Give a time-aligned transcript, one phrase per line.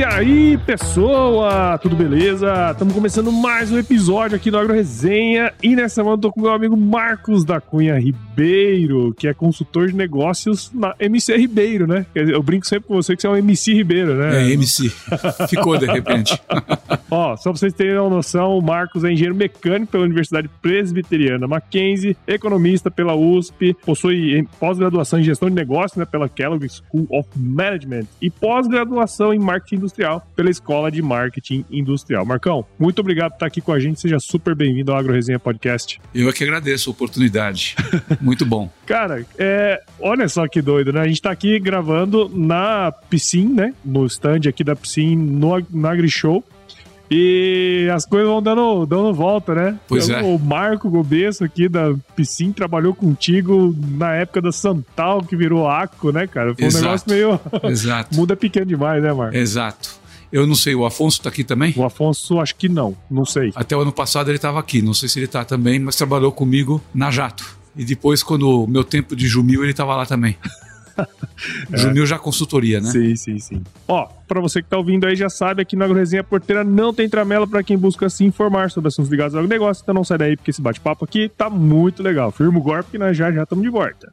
[0.00, 2.70] E aí, pessoa, tudo beleza?
[2.70, 6.40] Estamos começando mais um episódio aqui do Agro Resenha e nessa semana eu tô com
[6.40, 8.29] meu amigo Marcos da Cunha Ribeiro,
[9.16, 12.06] que é consultor de negócios na MC Ribeiro, né?
[12.14, 14.44] Eu brinco sempre com você que você é um MC Ribeiro, né?
[14.44, 14.90] É, MC.
[15.48, 16.40] Ficou de repente.
[17.10, 21.46] Ó, só pra vocês terem uma noção, o Marcos é engenheiro mecânico pela Universidade Presbiteriana
[21.46, 27.28] Mackenzie, economista pela USP, possui pós-graduação em gestão de negócios né, pela Kellogg School of
[27.36, 32.24] Management e pós-graduação em marketing industrial pela Escola de Marketing Industrial.
[32.24, 34.00] Marcão, muito obrigado por estar aqui com a gente.
[34.00, 36.00] Seja super bem-vindo ao Agro Resenha Podcast.
[36.14, 37.74] Eu é que agradeço a oportunidade.
[38.30, 38.70] muito bom.
[38.86, 41.00] Cara, é, olha só que doido, né?
[41.00, 43.74] A gente tá aqui gravando na piscina, né?
[43.84, 46.44] No stand aqui da piscina, no, no AgriShow.
[47.10, 49.80] E as coisas vão dando, dando volta, né?
[49.88, 50.22] Pois então, é.
[50.22, 56.12] O Marco Gobeço aqui da Piscin trabalhou contigo na época da Santal, que virou Aco,
[56.12, 56.54] né, cara?
[56.54, 56.84] Foi um Exato.
[56.84, 57.40] negócio meio.
[57.68, 58.16] Exato.
[58.16, 59.36] Muda pequeno demais, né, Marco?
[59.36, 59.98] Exato.
[60.32, 61.74] Eu não sei, o Afonso tá aqui também?
[61.76, 62.96] O Afonso, acho que não.
[63.10, 63.50] Não sei.
[63.56, 66.30] Até o ano passado ele estava aqui, não sei se ele está também, mas trabalhou
[66.30, 67.58] comigo na Jato.
[67.76, 70.36] E depois, quando o meu tempo de Jumil, ele estava lá também.
[71.72, 72.90] Jumil já consultoria, né?
[72.90, 73.62] Sim, sim, sim.
[73.88, 77.08] Ó, pra você que tá ouvindo aí, já sabe, aqui na Agroresenha Porteira não tem
[77.08, 80.36] tramela pra quem busca se informar sobre assuntos ligados ao negócio, então não sai daí,
[80.36, 82.30] porque esse bate-papo aqui tá muito legal.
[82.30, 84.12] Firma o golpe que nós já já estamos de volta.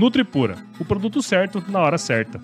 [0.00, 2.40] Nutripura, o produto certo na hora certa.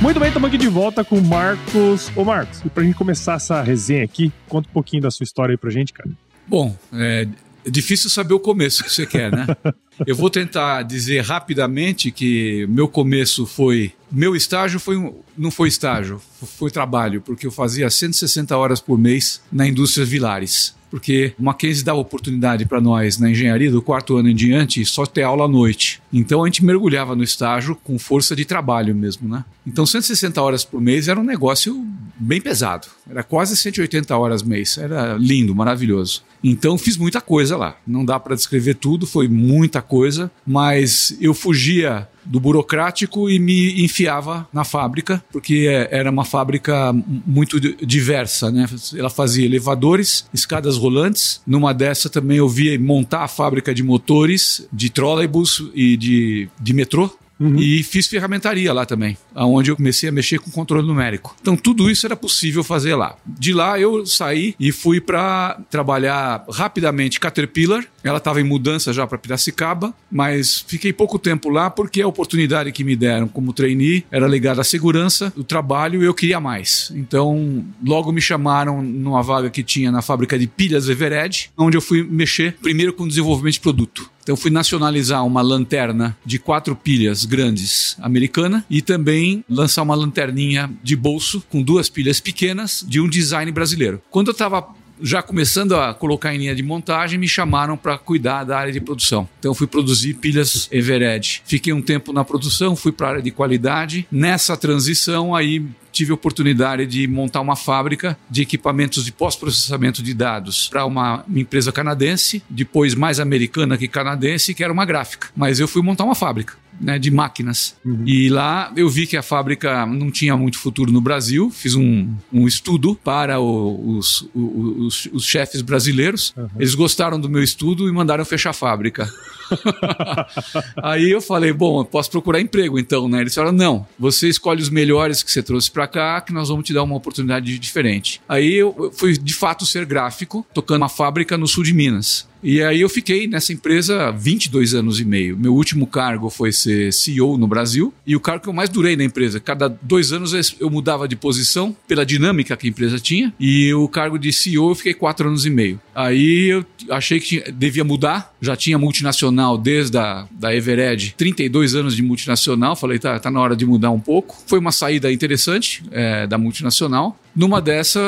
[0.00, 2.12] Muito bem, estamos aqui de volta com o Marcos.
[2.14, 5.54] Ô Marcos, e pra gente começar essa resenha aqui, conta um pouquinho da sua história
[5.54, 6.10] aí pra gente, cara.
[6.46, 7.26] Bom, é
[7.70, 9.46] difícil saber o começo que você quer, né?
[10.06, 13.92] Eu vou tentar dizer rapidamente que meu começo foi.
[14.10, 16.20] Meu estágio foi um, não foi estágio,
[16.58, 20.74] foi trabalho, porque eu fazia 160 horas por mês na indústria Vilares.
[20.90, 25.06] Porque o Mackenzie dava oportunidade para nós na engenharia do quarto ano em diante só
[25.06, 26.01] ter aula à noite.
[26.12, 29.44] Então a gente mergulhava no estágio com força de trabalho mesmo, né?
[29.66, 31.86] Então 160 horas por mês era um negócio
[32.18, 32.86] bem pesado.
[33.08, 34.76] Era quase 180 horas mês.
[34.76, 36.22] Era lindo, maravilhoso.
[36.42, 37.76] Então fiz muita coisa lá.
[37.86, 43.82] Não dá para descrever tudo, foi muita coisa, mas eu fugia do burocrático e me
[43.82, 46.92] enfiava na fábrica, porque era uma fábrica
[47.26, 48.66] muito diversa, né?
[48.96, 51.40] Ela fazia elevadores, escadas rolantes.
[51.46, 56.72] Numa dessa também eu via montar a fábrica de motores, de trolleybus e de, de
[56.72, 57.10] metrô.
[57.40, 57.58] Uhum.
[57.58, 61.34] E fiz ferramentaria lá também, onde eu comecei a mexer com controle numérico.
[61.40, 63.16] Então tudo isso era possível fazer lá.
[63.26, 67.84] De lá eu saí e fui para trabalhar rapidamente Caterpillar.
[68.04, 72.70] Ela estava em mudança já para Piracicaba, mas fiquei pouco tempo lá porque a oportunidade
[72.70, 76.92] que me deram como trainee era ligada à segurança do trabalho e eu queria mais.
[76.94, 81.80] Então logo me chamaram numa vaga que tinha na fábrica de pilhas Evered, onde eu
[81.80, 84.11] fui mexer primeiro com desenvolvimento de produto.
[84.22, 90.70] Então fui nacionalizar uma lanterna de quatro pilhas grandes americana e também lançar uma lanterninha
[90.82, 94.00] de bolso com duas pilhas pequenas de um design brasileiro.
[94.10, 94.66] Quando eu estava
[95.02, 98.80] já começando a colocar em linha de montagem, me chamaram para cuidar da área de
[98.80, 99.28] produção.
[99.38, 101.42] Então fui produzir pilhas Evered.
[101.44, 104.06] Fiquei um tempo na produção, fui para a área de qualidade.
[104.10, 110.14] Nessa transição aí tive a oportunidade de montar uma fábrica de equipamentos de pós-processamento de
[110.14, 115.28] dados para uma empresa canadense, depois mais americana que canadense, que era uma gráfica.
[115.36, 117.76] Mas eu fui montar uma fábrica né, de máquinas.
[117.84, 118.02] Uhum.
[118.04, 121.50] E lá eu vi que a fábrica não tinha muito futuro no Brasil.
[121.50, 126.34] Fiz um, um estudo para o, os, os, os, chefes brasileiros.
[126.36, 126.48] Uhum.
[126.58, 129.08] Eles gostaram do meu estudo e mandaram fechar a fábrica.
[130.82, 133.20] Aí eu falei, bom, posso procurar emprego então, né?
[133.20, 136.64] Eles falaram, não, você escolhe os melhores que você trouxe para cá, que nós vamos
[136.64, 138.20] te dar uma oportunidade diferente.
[138.28, 142.30] Aí eu fui de fato ser gráfico, tocando uma fábrica no sul de Minas.
[142.42, 145.36] E aí eu fiquei nessa empresa 22 anos e meio.
[145.36, 148.96] Meu último cargo foi ser CEO no Brasil e o cargo que eu mais durei
[148.96, 149.38] na empresa.
[149.38, 153.86] Cada dois anos eu mudava de posição pela dinâmica que a empresa tinha e o
[153.86, 155.80] cargo de CEO eu fiquei quatro anos e meio.
[155.94, 158.34] Aí eu achei que devia mudar.
[158.40, 162.76] Já tinha multinacional desde a da Evered, 32 anos de multinacional.
[162.76, 164.36] Falei, tá, tá na hora de mudar um pouco.
[164.46, 167.18] Foi uma saída interessante é, da multinacional.
[167.34, 168.00] Numa dessa,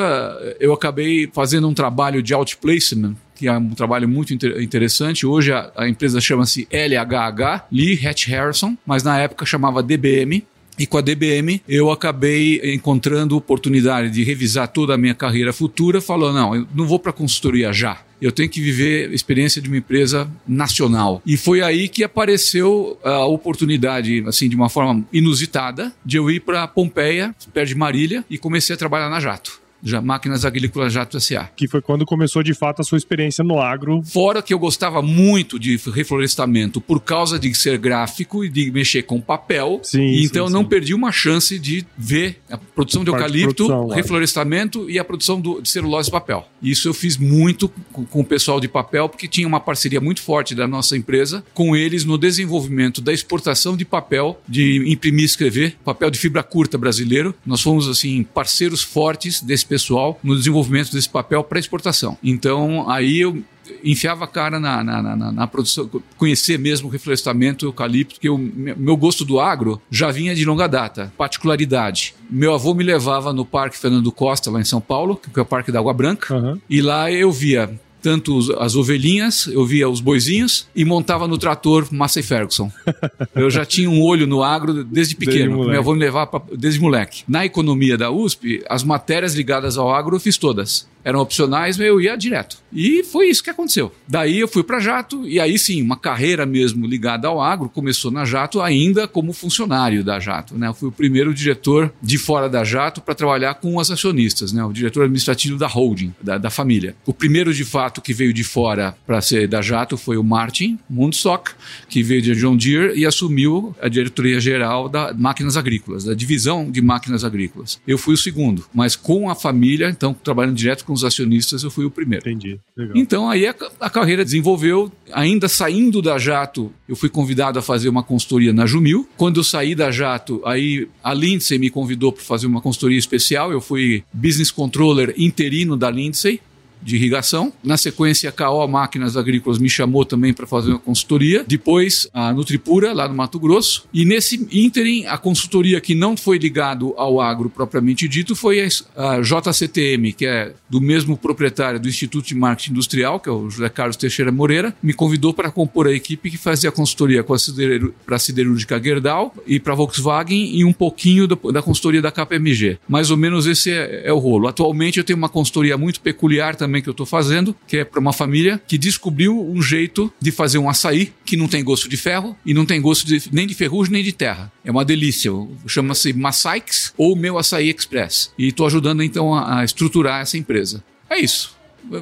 [0.60, 5.26] eu acabei fazendo um trabalho de outplacement que é um trabalho muito inter interessante.
[5.26, 10.44] Hoje a, a empresa chama-se LHH, Lee Hatch Harrison, mas na época chamava DBM.
[10.76, 16.00] E com a DBM eu acabei encontrando oportunidade de revisar toda a minha carreira futura,
[16.00, 17.98] falando, não, eu não vou para consultoria já.
[18.24, 21.20] Eu tenho que viver a experiência de uma empresa nacional.
[21.26, 26.40] E foi aí que apareceu a oportunidade, assim, de uma forma inusitada, de eu ir
[26.40, 29.62] para Pompeia, perto de Marília, e comecei a trabalhar na Jato.
[30.02, 31.44] Máquinas Agrícolas Jato S.A.
[31.54, 34.02] Que foi quando começou de fato a sua experiência no agro.
[34.02, 39.02] Fora que eu gostava muito de reflorestamento por causa de ser gráfico e de mexer
[39.02, 39.80] com papel.
[39.82, 40.68] Sim, então sim, não sim.
[40.68, 45.38] perdi uma chance de ver a produção de eucalipto, de produção, reflorestamento e a produção
[45.38, 46.48] do, de celulose e papel.
[46.64, 50.54] Isso eu fiz muito com, o pessoal de papel, porque tinha uma parceria muito forte
[50.54, 55.76] da nossa empresa com eles no desenvolvimento da exportação de papel, de imprimir e escrever,
[55.84, 57.34] papel de fibra curta brasileiro.
[57.44, 62.16] Nós fomos assim parceiros fortes desse pessoal no desenvolvimento desse papel para exportação.
[62.22, 63.42] Então, aí eu
[63.82, 68.28] enfiava a cara na, na, na, na, produção, conhecer mesmo o reflorestamento, o eucalipto, que
[68.28, 71.12] o meu gosto do agro já vinha de longa data.
[71.16, 75.42] Particularidade: meu avô me levava no Parque Fernando Costa, lá em São Paulo, que é
[75.42, 76.58] o Parque da Água Branca, uhum.
[76.68, 77.70] e lá eu via
[78.04, 82.70] tanto as ovelhinhas, eu via os boizinhos e montava no trator Massey Ferguson.
[83.34, 85.54] eu já tinha um olho no agro desde pequeno.
[85.54, 87.24] Desde Meu avô me levava desde moleque.
[87.26, 92.00] Na economia da USP, as matérias ligadas ao agro eu fiz todas eram opcionais, eu
[92.00, 92.56] ia direto.
[92.72, 93.92] E foi isso que aconteceu.
[94.08, 98.10] Daí eu fui para Jato, e aí sim, uma carreira mesmo ligada ao agro começou
[98.10, 100.58] na Jato ainda como funcionário da Jato.
[100.58, 100.66] Né?
[100.66, 104.64] Eu fui o primeiro diretor de fora da Jato para trabalhar com os acionistas, né?
[104.64, 106.96] o diretor administrativo da holding, da, da família.
[107.06, 110.78] O primeiro de fato que veio de fora para ser da Jato foi o Martin
[110.88, 111.52] Mundstock,
[111.88, 116.70] que veio de John Deere e assumiu a diretoria geral da Máquinas Agrícolas, da divisão
[116.70, 117.80] de máquinas agrícolas.
[117.86, 121.70] Eu fui o segundo, mas com a família, então trabalhando direto com os acionistas, eu
[121.70, 122.28] fui o primeiro.
[122.28, 122.58] Entendi.
[122.76, 122.96] Legal.
[122.96, 127.88] Então aí a, a, carreira desenvolveu, ainda saindo da Jato, eu fui convidado a fazer
[127.88, 129.06] uma consultoria na Jumil.
[129.16, 133.52] Quando eu saí da Jato, aí a Lindsay me convidou para fazer uma consultoria especial.
[133.52, 136.40] Eu fui business controller interino da Lindsay
[136.84, 137.52] de irrigação.
[137.62, 141.44] Na sequência, a KO Máquinas Agrícolas me chamou também para fazer uma consultoria.
[141.46, 143.86] Depois, a Nutripura, lá no Mato Grosso.
[143.92, 148.60] E nesse ínterim, a consultoria que não foi ligado ao agro propriamente dito foi
[148.96, 153.48] a JCTM, que é do mesmo proprietário do Instituto de Marketing Industrial, que é o
[153.48, 158.16] José Carlos Teixeira Moreira, me convidou para compor a equipe que fazia a consultoria para
[158.16, 162.78] a siderúrgica Gerdau e para a Volkswagen e um pouquinho da, da consultoria da KPMG.
[162.88, 164.48] Mais ou menos esse é, é o rolo.
[164.48, 167.84] Atualmente eu tenho uma consultoria muito peculiar também também que eu estou fazendo, que é
[167.84, 171.88] para uma família que descobriu um jeito de fazer um açaí que não tem gosto
[171.88, 174.50] de ferro e não tem gosto de, nem de ferrugem nem de terra.
[174.64, 175.30] É uma delícia.
[175.66, 178.32] Chama-se Massaix ou Meu Açaí Express.
[178.36, 180.82] E estou ajudando então a, a estruturar essa empresa.
[181.08, 181.56] É isso.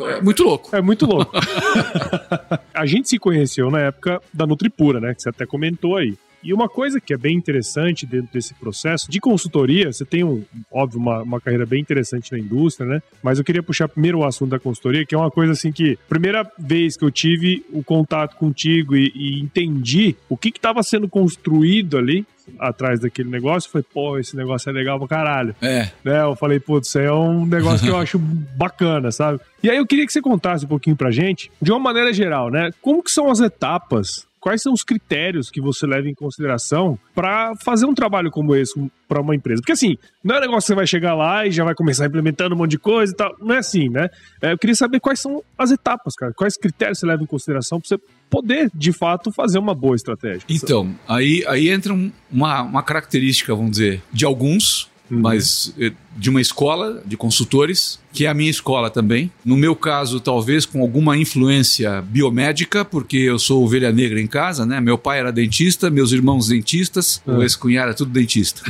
[0.09, 0.75] É muito louco.
[0.75, 1.33] É muito louco.
[2.73, 5.15] a gente se conheceu na época da Nutripura, né?
[5.15, 6.15] Que você até comentou aí.
[6.43, 10.45] E uma coisa que é bem interessante dentro desse processo de consultoria, você tem, um,
[10.71, 13.03] óbvio, uma, uma carreira bem interessante na indústria, né?
[13.23, 15.99] Mas eu queria puxar primeiro o assunto da consultoria, que é uma coisa assim que,
[16.09, 21.09] primeira vez que eu tive o contato contigo e, e entendi o que estava sendo
[21.09, 22.27] construído ali,
[22.59, 25.55] atrás daquele negócio, foi, pô, esse negócio é legal pra caralho.
[25.61, 25.91] É.
[26.05, 26.23] Né?
[26.23, 29.41] Eu falei, putz, isso aí é um negócio que eu acho bacana, sabe?
[29.63, 32.51] E aí eu queria que você contasse um pouquinho pra gente, de uma maneira geral,
[32.51, 32.71] né?
[32.81, 37.55] Como que são as etapas quais são os critérios que você leva em consideração para
[37.65, 38.75] fazer um trabalho como esse
[39.09, 39.63] para uma empresa?
[39.63, 42.07] Porque assim, não é um negócio que você vai chegar lá e já vai começar
[42.07, 43.35] implementando um monte de coisa e tal.
[43.41, 44.11] Não é assim, né?
[44.43, 46.33] É, eu queria saber quais são as etapas, cara.
[46.35, 50.43] Quais critérios você leva em consideração para você poder, de fato, fazer uma boa estratégia.
[50.49, 51.95] Então, aí, aí entra
[52.31, 55.21] uma, uma característica, vamos dizer, de alguns, uhum.
[55.21, 59.31] mas eh, de uma escola de consultores, que é a minha escola também.
[59.45, 64.67] No meu caso, talvez com alguma influência biomédica, porque eu sou ovelha negra em casa,
[64.67, 64.81] né?
[64.81, 67.31] Meu pai era dentista, meus irmãos dentistas, é.
[67.31, 68.63] o ex-cunhado era tudo dentista.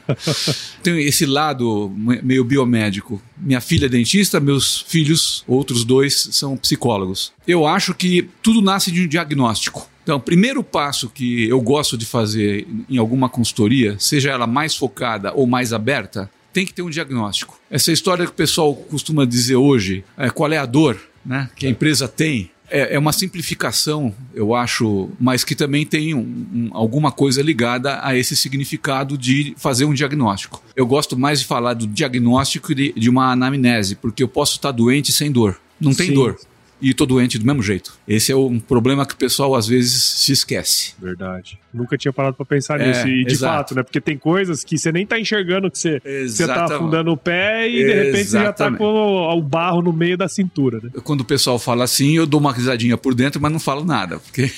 [0.82, 1.92] Tem esse lado
[2.22, 3.20] meio biomédico.
[3.36, 7.32] Minha filha é dentista, meus filhos, outros dois, são psicólogos.
[7.46, 9.88] Eu acho que tudo nasce de um diagnóstico.
[10.04, 14.76] Então, o primeiro passo que eu gosto de fazer em alguma consultoria, seja ela mais
[14.76, 17.58] focada ou mais aberta, tem que ter um diagnóstico.
[17.70, 21.66] Essa história que o pessoal costuma dizer hoje, é, qual é a dor né, que
[21.66, 26.70] a empresa tem, é, é, uma simplificação, eu acho, mas que também tem um, um,
[26.72, 30.62] alguma coisa ligada a esse significado de fazer um diagnóstico.
[30.76, 34.70] Eu gosto mais de falar do diagnóstico de, de uma anamnese, porque eu posso estar
[34.70, 35.58] doente sem dor.
[35.80, 36.14] Não tem Sim.
[36.14, 36.38] dor
[36.80, 37.92] e tô doente do mesmo jeito.
[38.06, 40.94] Esse é um problema que o pessoal às vezes se esquece.
[41.00, 41.58] Verdade.
[41.72, 43.08] Nunca tinha parado para pensar é, nisso.
[43.08, 43.56] E de exato.
[43.56, 43.82] fato, né?
[43.82, 47.68] Porque tem coisas que você nem tá enxergando que você, você tá afundando o pé
[47.68, 50.90] e de repente você já tá com o, o barro no meio da cintura, né?
[51.02, 54.18] Quando o pessoal fala assim, eu dou uma risadinha por dentro, mas não falo nada.
[54.18, 54.50] Porque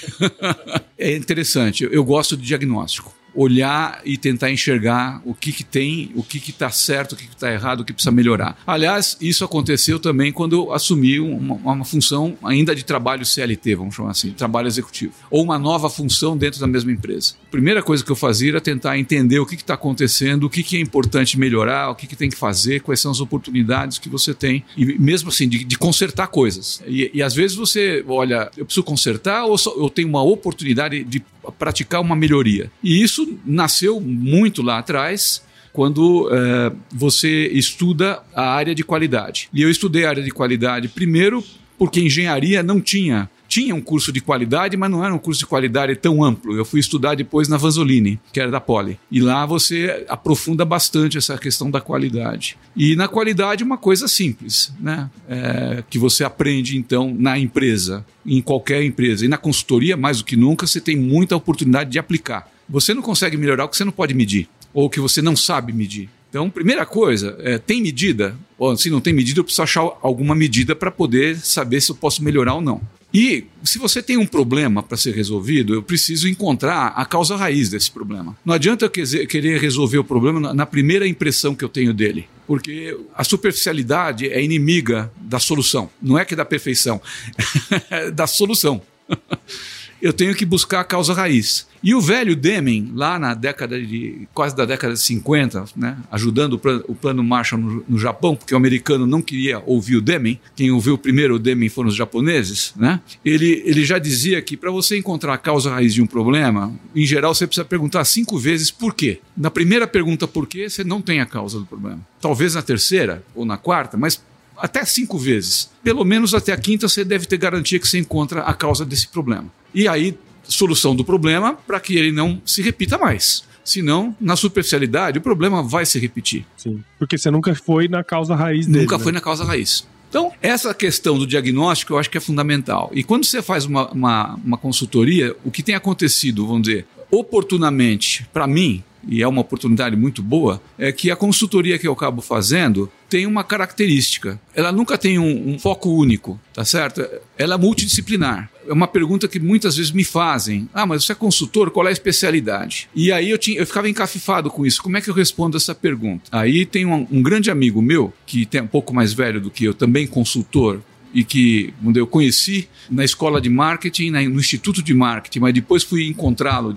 [0.98, 1.88] é interessante.
[1.90, 6.70] Eu gosto de diagnóstico olhar e tentar enxergar o que, que tem, o que está
[6.70, 8.58] certo, o que está errado, o que precisa melhorar.
[8.66, 13.94] Aliás, isso aconteceu também quando eu assumi uma, uma, função ainda de trabalho CLT, vamos
[13.94, 17.34] chamar assim, trabalho executivo, ou uma nova função dentro da mesma empresa.
[17.46, 20.62] A primeira coisa que eu fazia era tentar entender o que está acontecendo, o que,
[20.62, 24.08] que é importante melhorar, o que, que tem que fazer, quais são as oportunidades que
[24.08, 26.82] você tem, e mesmo assim, de, de consertar coisas.
[26.86, 31.04] E, e, às vezes você, olha, eu preciso consertar ou só, eu tenho uma oportunidade
[31.04, 31.22] de
[31.52, 32.70] praticar uma melhoria.
[32.82, 39.48] E isso nasceu muito lá atrás, quando é, você estuda a área de qualidade.
[39.52, 41.44] E eu estudei a área de qualidade primeiro
[41.78, 45.46] porque engenharia não tinha tinha um curso de qualidade, mas não era um curso de
[45.46, 46.56] qualidade tão amplo.
[46.56, 48.98] Eu fui estudar depois na Vanzolini, que era da Poli.
[49.10, 52.56] E lá você aprofunda bastante essa questão da qualidade.
[52.76, 55.10] E na qualidade, uma coisa simples, né?
[55.28, 59.24] É, que você aprende, então, na empresa, em qualquer empresa.
[59.24, 62.50] E na consultoria, mais do que nunca, você tem muita oportunidade de aplicar.
[62.68, 65.36] Você não consegue melhorar o que você não pode medir, ou o que você não
[65.36, 66.08] sabe medir.
[66.28, 68.36] Então, primeira coisa, é, tem medida?
[68.58, 71.96] Ou se não tem medida, eu preciso achar alguma medida para poder saber se eu
[71.96, 72.80] posso melhorar ou não.
[73.12, 77.70] E se você tem um problema para ser resolvido, eu preciso encontrar a causa raiz
[77.70, 78.36] desse problema.
[78.44, 82.96] Não adianta eu querer resolver o problema na primeira impressão que eu tenho dele, porque
[83.14, 85.88] a superficialidade é inimiga da solução.
[86.02, 87.00] Não é que da perfeição,
[87.90, 88.82] é da solução.
[90.00, 91.66] eu tenho que buscar a causa raiz.
[91.82, 96.54] E o velho Deming, lá na década de quase da década de 50, né, ajudando
[96.54, 100.00] o plano, o plano Marshall no, no, Japão, porque o americano não queria ouvir o
[100.00, 103.00] Deming, quem ouviu primeiro o Deming foram os japoneses, né?
[103.24, 107.06] Ele, ele já dizia que para você encontrar a causa raiz de um problema, em
[107.06, 109.20] geral você precisa perguntar cinco vezes por quê.
[109.36, 112.00] Na primeira pergunta por quê, você não tem a causa do problema.
[112.20, 114.20] Talvez na terceira ou na quarta, mas
[114.58, 115.70] até cinco vezes.
[115.82, 119.08] Pelo menos até a quinta você deve ter garantia que você encontra a causa desse
[119.08, 119.46] problema.
[119.74, 123.44] E aí, solução do problema para que ele não se repita mais.
[123.64, 126.46] Senão, na superficialidade, o problema vai se repetir.
[126.56, 128.80] Sim, porque você nunca foi na causa raiz dele.
[128.82, 129.02] Nunca né?
[129.02, 129.84] foi na causa raiz.
[130.08, 132.90] Então, essa questão do diagnóstico eu acho que é fundamental.
[132.94, 138.26] E quando você faz uma, uma, uma consultoria, o que tem acontecido, vamos dizer, oportunamente,
[138.32, 142.20] para mim, e é uma oportunidade muito boa, é que a consultoria que eu acabo
[142.20, 144.40] fazendo tem uma característica.
[144.54, 147.06] Ela nunca tem um, um, foco único, tá certo?
[147.38, 148.50] Ela é multidisciplinar.
[148.66, 150.68] É uma pergunta que muitas vezes me fazem.
[150.74, 152.88] Ah, mas você é consultor, qual é a especialidade?
[152.94, 154.82] E aí eu, tinha, eu ficava encafifado com isso.
[154.82, 156.24] Como é que eu respondo essa pergunta?
[156.32, 159.64] Aí tem um, um grande amigo meu, que tem um pouco mais velho do que
[159.64, 160.80] eu, também consultor,
[161.14, 166.06] e que eu conheci na escola de marketing, no Instituto de Marketing, mas depois fui
[166.06, 166.76] encontrá-lo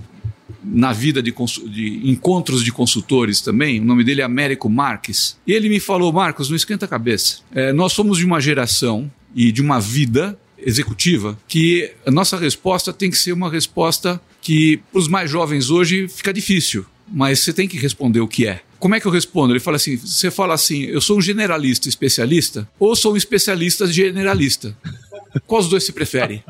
[0.63, 1.33] na vida de,
[1.67, 3.79] de, encontros de consultores também.
[3.79, 5.37] O nome dele é Américo Marques.
[5.45, 7.39] E ele me falou: Marcos, não esquenta a cabeça.
[7.53, 12.91] É, nós somos de uma geração e de uma vida executiva que a nossa resposta
[12.91, 17.53] tem que ser uma resposta que para os mais jovens hoje fica difícil, mas você
[17.53, 18.61] tem que responder o que é.
[18.77, 19.53] Como é que eu respondo?
[19.53, 23.85] Ele fala assim: você fala assim, eu sou um generalista especialista ou sou um especialista
[23.87, 24.75] generalista?
[25.45, 26.43] Qual dos dois se prefere?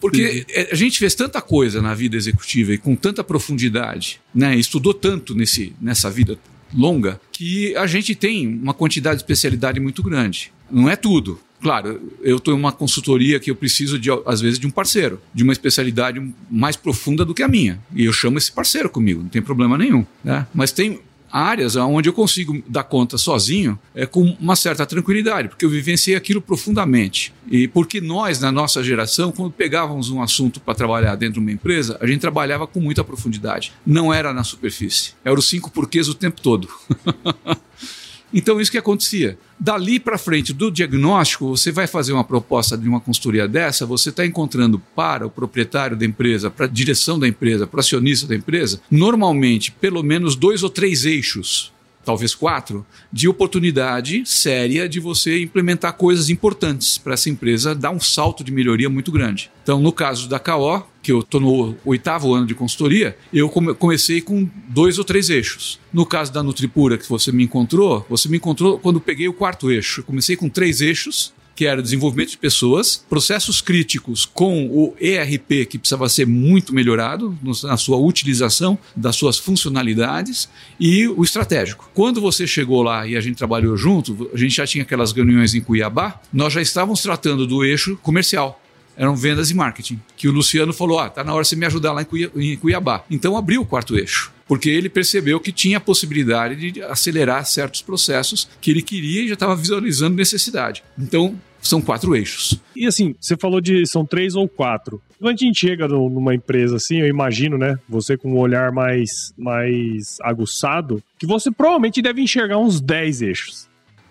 [0.00, 4.56] Porque é, a gente fez tanta coisa na vida executiva e com tanta profundidade, né?
[4.56, 6.38] Estudou tanto nesse, nessa vida
[6.74, 10.52] longa que a gente tem uma quantidade de especialidade muito grande.
[10.70, 14.58] Não é tudo, Claro, eu estou em uma consultoria que eu preciso, de, às vezes,
[14.58, 17.80] de um parceiro, de uma especialidade mais profunda do que a minha.
[17.94, 20.04] E eu chamo esse parceiro comigo, não tem problema nenhum.
[20.22, 20.46] Né?
[20.54, 25.64] Mas tem áreas onde eu consigo dar conta sozinho é, com uma certa tranquilidade, porque
[25.64, 27.32] eu vivenciei aquilo profundamente.
[27.50, 31.52] E porque nós, na nossa geração, quando pegávamos um assunto para trabalhar dentro de uma
[31.52, 33.72] empresa, a gente trabalhava com muita profundidade.
[33.86, 35.12] Não era na superfície.
[35.24, 36.68] Era os cinco porquês o tempo todo.
[38.36, 39.38] Então, isso que acontecia.
[39.58, 44.10] Dali para frente do diagnóstico, você vai fazer uma proposta de uma consultoria dessa, você
[44.10, 48.26] está encontrando para o proprietário da empresa, para a direção da empresa, para o acionista
[48.26, 51.74] da empresa, normalmente pelo menos dois ou três eixos
[52.04, 57.98] talvez quatro, de oportunidade séria de você implementar coisas importantes para essa empresa dar um
[57.98, 59.50] salto de melhoria muito grande.
[59.64, 64.20] Então, no caso da KO, que eu estou no oitavo ano de consultoria, eu comecei
[64.20, 65.78] com dois ou três eixos.
[65.92, 69.70] No caso da Nutripura, que você me encontrou, você me encontrou quando peguei o quarto
[69.70, 70.00] eixo.
[70.00, 75.64] Eu comecei com três eixos que era desenvolvimento de pessoas, processos críticos com o ERP,
[75.66, 81.88] que precisava ser muito melhorado na sua utilização das suas funcionalidades, e o estratégico.
[81.94, 85.54] Quando você chegou lá e a gente trabalhou junto, a gente já tinha aquelas reuniões
[85.54, 88.60] em Cuiabá, nós já estávamos tratando do eixo comercial
[88.96, 90.00] eram vendas e marketing.
[90.16, 93.04] Que o Luciano falou: ah, tá na hora de você me ajudar lá em Cuiabá.
[93.10, 97.82] Então abriu o quarto eixo porque ele percebeu que tinha a possibilidade de acelerar certos
[97.82, 100.84] processos que ele queria e já estava visualizando necessidade.
[100.96, 102.60] Então, são quatro eixos.
[102.74, 105.02] E assim, você falou de são três ou quatro.
[105.18, 107.76] Quando a gente chega numa empresa assim, eu imagino, né?
[107.88, 113.65] Você com um olhar mais, mais aguçado, que você provavelmente deve enxergar uns dez eixos.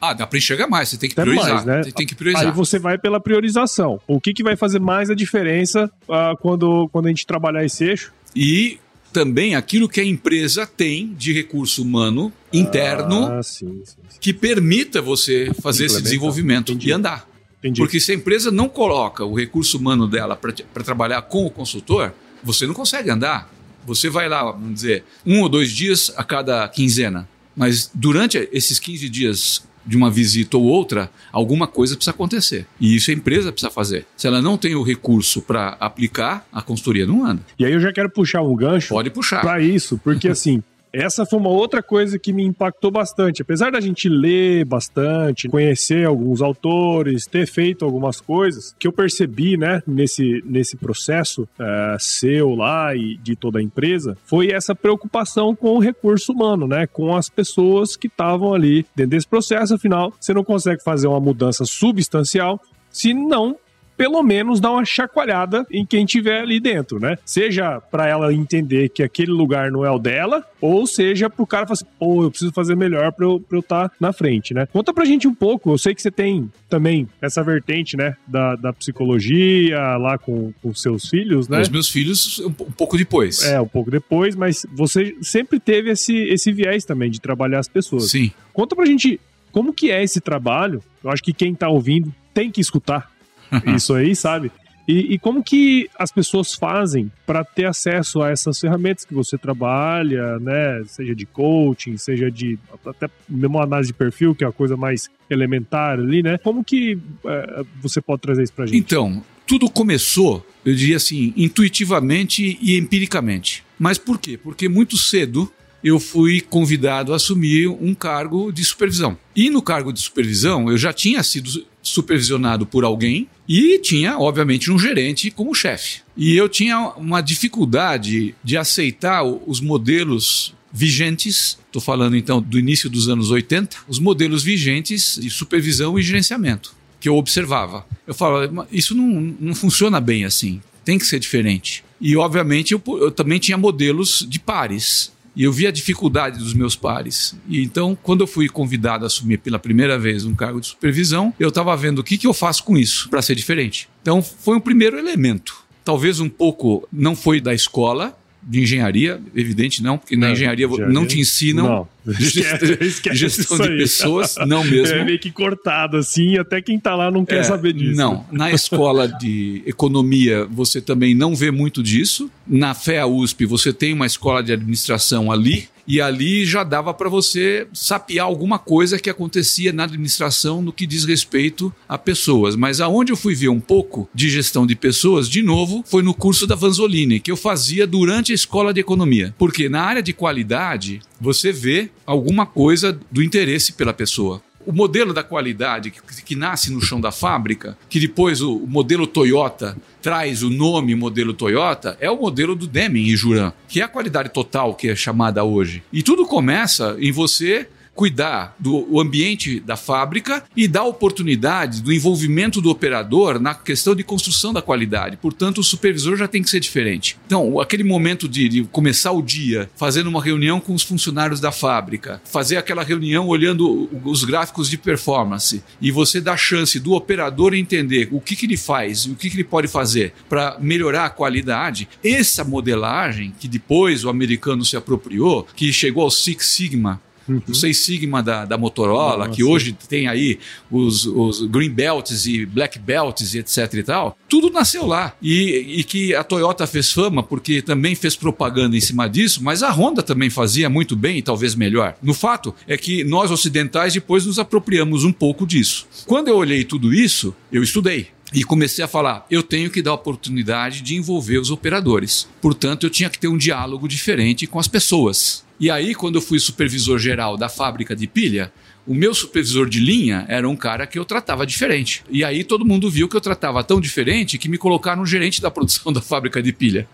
[0.09, 1.65] Ah, dá para enxergar mais, você tem que priorizar.
[1.65, 1.81] Mais, né?
[1.95, 2.47] Tem que priorizar.
[2.47, 3.99] Aí você vai pela priorização.
[4.07, 7.83] O que, que vai fazer mais a diferença uh, quando, quando a gente trabalhar esse
[7.85, 8.13] eixo?
[8.35, 8.79] E
[9.11, 14.19] também aquilo que a empresa tem de recurso humano interno ah, sim, sim, sim.
[14.19, 16.89] que permita você fazer esse desenvolvimento Entendi.
[16.89, 17.27] e andar.
[17.59, 17.79] Entendi.
[17.79, 22.13] Porque se a empresa não coloca o recurso humano dela para trabalhar com o consultor,
[22.43, 23.49] você não consegue andar.
[23.85, 27.27] Você vai lá, vamos dizer, um ou dois dias a cada quinzena.
[27.55, 32.65] Mas durante esses 15 dias de uma visita ou outra, alguma coisa precisa acontecer.
[32.79, 34.05] E isso a empresa precisa fazer.
[34.17, 37.41] Se ela não tem o recurso para aplicar, a consultoria não anda.
[37.57, 38.89] E aí eu já quero puxar um gancho.
[38.89, 39.41] Pode puxar.
[39.41, 40.63] Para isso, porque assim,
[40.95, 43.41] essa foi uma outra coisa que me impactou bastante.
[43.41, 49.57] Apesar da gente ler bastante, conhecer alguns autores, ter feito algumas coisas, que eu percebi,
[49.57, 55.53] né, nesse, nesse processo uh, seu lá e de toda a empresa, foi essa preocupação
[55.53, 59.75] com o recurso humano, né, com as pessoas que estavam ali dentro desse processo.
[59.75, 63.57] Afinal, você não consegue fazer uma mudança substancial se não
[63.97, 67.17] pelo menos dar uma chacoalhada em quem tiver ali dentro, né?
[67.25, 71.65] Seja para ela entender que aquele lugar não é o dela, ou seja pro cara
[71.65, 74.67] falar assim, pô, eu preciso fazer melhor pra eu estar tá na frente, né?
[74.67, 78.55] Conta pra gente um pouco, eu sei que você tem também essa vertente, né, da,
[78.55, 81.61] da psicologia lá com, com seus filhos, né?
[81.61, 83.43] Os meus filhos um, pouco depois.
[83.43, 87.67] É, um pouco depois, mas você sempre teve esse, esse viés também de trabalhar as
[87.67, 88.11] pessoas.
[88.11, 88.31] Sim.
[88.53, 89.19] Conta pra gente
[89.51, 90.83] como que é esse trabalho.
[91.03, 93.14] Eu acho que quem tá ouvindo tem que escutar
[93.75, 94.51] isso aí, sabe?
[94.87, 99.35] E, e, como que as pessoas fazem para ter acesso a essas ferramentas que você
[99.35, 100.83] trabalha, né?
[100.85, 105.09] Seja de coaching, seja de até mesmo análise de perfil, que é a coisa mais
[105.27, 106.37] elementar ali, né?
[106.37, 108.77] Como que é, você pode trazer isso para gente?
[108.77, 113.63] Então, tudo começou, eu diria assim, intuitivamente e empiricamente.
[113.79, 114.37] Mas por quê?
[114.37, 115.51] Porque muito cedo
[115.83, 119.17] eu fui convidado a assumir um cargo de supervisão.
[119.35, 124.71] E no cargo de supervisão, eu já tinha sido supervisionado por alguém e tinha, obviamente,
[124.71, 126.01] um gerente como chefe.
[126.17, 132.89] E eu tinha uma dificuldade de aceitar os modelos vigentes, estou falando então do início
[132.89, 137.85] dos anos 80, os modelos vigentes de supervisão e gerenciamento que eu observava.
[138.07, 141.83] Eu falava, isso não, não funciona bem assim, tem que ser diferente.
[142.01, 145.11] E, obviamente, eu, eu também tinha modelos de pares.
[145.35, 147.35] E eu vi a dificuldade dos meus pares.
[147.47, 151.33] E então, quando eu fui convidado a assumir pela primeira vez um cargo de supervisão,
[151.39, 153.89] eu estava vendo o que, que eu faço com isso para ser diferente.
[154.01, 155.63] Então, foi um primeiro elemento.
[155.83, 160.93] Talvez um pouco não foi da escola, de engenharia, evidente não, porque na engenharia, engenharia
[160.93, 161.95] não te ensinam não.
[162.19, 164.95] Esquece, esquece gestão de pessoas, não mesmo.
[164.95, 167.97] É meio que cortado assim, até quem está lá não quer é, saber disso.
[167.97, 172.29] Não, na escola de economia você também não vê muito disso.
[172.47, 177.09] Na FEA USP você tem uma escola de administração ali, e ali já dava para
[177.09, 182.55] você sapear alguma coisa que acontecia na administração no que diz respeito a pessoas.
[182.55, 186.13] Mas aonde eu fui ver um pouco de gestão de pessoas, de novo, foi no
[186.13, 189.33] curso da Vanzolini, que eu fazia durante a escola de economia.
[189.37, 195.13] Porque na área de qualidade, você vê alguma coisa do interesse pela pessoa o modelo
[195.13, 199.77] da qualidade que, que, nasce no chão da fábrica, que depois o, o, modelo Toyota
[200.01, 203.87] traz o nome modelo Toyota, é o modelo do Deming e Juran, que é a
[203.87, 205.83] qualidade total que é chamada hoje.
[205.91, 212.61] E tudo começa em você cuidar do ambiente da fábrica e dar oportunidade do envolvimento
[212.61, 215.17] do operador na questão de construção da qualidade.
[215.17, 217.17] Portanto, o supervisor já tem que ser diferente.
[217.25, 221.51] Então, aquele momento de, de começar o dia fazendo uma reunião com os funcionários da
[221.51, 227.53] fábrica, fazer aquela reunião olhando os gráficos de performance e você dá chance do operador
[227.53, 231.05] entender o que, que ele faz e o que, que ele pode fazer para melhorar
[231.05, 237.01] a qualidade, essa modelagem que depois o americano se apropriou, que chegou ao Six Sigma,
[237.27, 237.41] Uhum.
[237.47, 239.31] O Seis Sigma da, da Motorola, Nossa.
[239.31, 244.17] que hoje tem aí os, os Green Belts e Black Belts e etc e tal,
[244.29, 245.13] tudo nasceu lá.
[245.21, 249.63] E, e que a Toyota fez fama porque também fez propaganda em cima disso, mas
[249.63, 251.95] a Honda também fazia muito bem e talvez melhor.
[252.01, 255.87] No fato é que nós ocidentais depois nos apropriamos um pouco disso.
[256.05, 258.07] Quando eu olhei tudo isso, eu estudei.
[258.33, 262.27] E comecei a falar, eu tenho que dar oportunidade de envolver os operadores.
[262.41, 265.44] Portanto, eu tinha que ter um diálogo diferente com as pessoas.
[265.59, 268.51] E aí, quando eu fui supervisor geral da fábrica de pilha,
[268.87, 272.03] o meu supervisor de linha era um cara que eu tratava diferente.
[272.09, 275.49] E aí todo mundo viu que eu tratava tão diferente que me colocaram gerente da
[275.49, 276.87] produção da fábrica de pilha.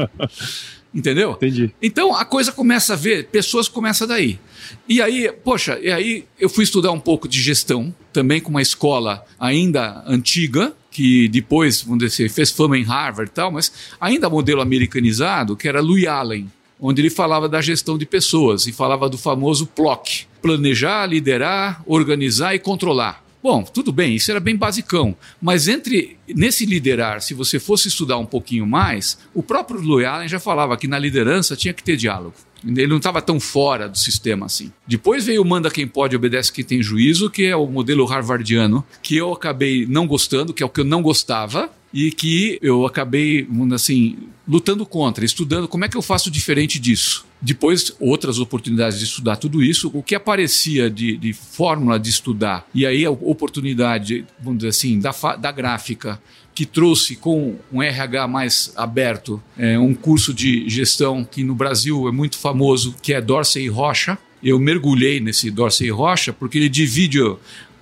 [0.94, 1.32] Entendeu?
[1.32, 1.74] Entendi.
[1.82, 4.38] Então a coisa começa a ver, pessoas começam daí.
[4.88, 8.62] E aí, poxa, e aí eu fui estudar um pouco de gestão, também com uma
[8.62, 13.70] escola ainda antiga, que depois, vamos dizer, fez fama em Harvard e tal, mas
[14.00, 18.72] ainda modelo americanizado, que era Louis Allen onde ele falava da gestão de pessoas e
[18.72, 23.24] falava do famoso PLOC: planejar, liderar, organizar e controlar.
[23.42, 28.18] Bom, tudo bem, isso era bem basicão, mas entre nesse liderar, se você fosse estudar
[28.18, 31.96] um pouquinho mais, o próprio Louis Allen já falava que na liderança tinha que ter
[31.96, 32.34] diálogo.
[32.66, 34.72] Ele não estava tão fora do sistema assim.
[34.84, 38.84] Depois veio o manda quem pode, obedece quem tem juízo, que é o modelo harvardiano,
[39.00, 42.84] que eu acabei não gostando, que é o que eu não gostava, e que eu
[42.84, 47.24] acabei, assim, lutando contra, estudando como é que eu faço diferente disso.
[47.40, 52.68] Depois, outras oportunidades de estudar tudo isso, o que aparecia de, de fórmula de estudar,
[52.74, 56.20] e aí a oportunidade, vamos dizer assim, da, da gráfica,
[56.54, 62.06] que trouxe com um RH mais aberto é, um curso de gestão que no Brasil
[62.08, 64.18] é muito famoso, que é Dorsey Rocha.
[64.42, 67.20] Eu mergulhei nesse Dorsey Rocha porque ele divide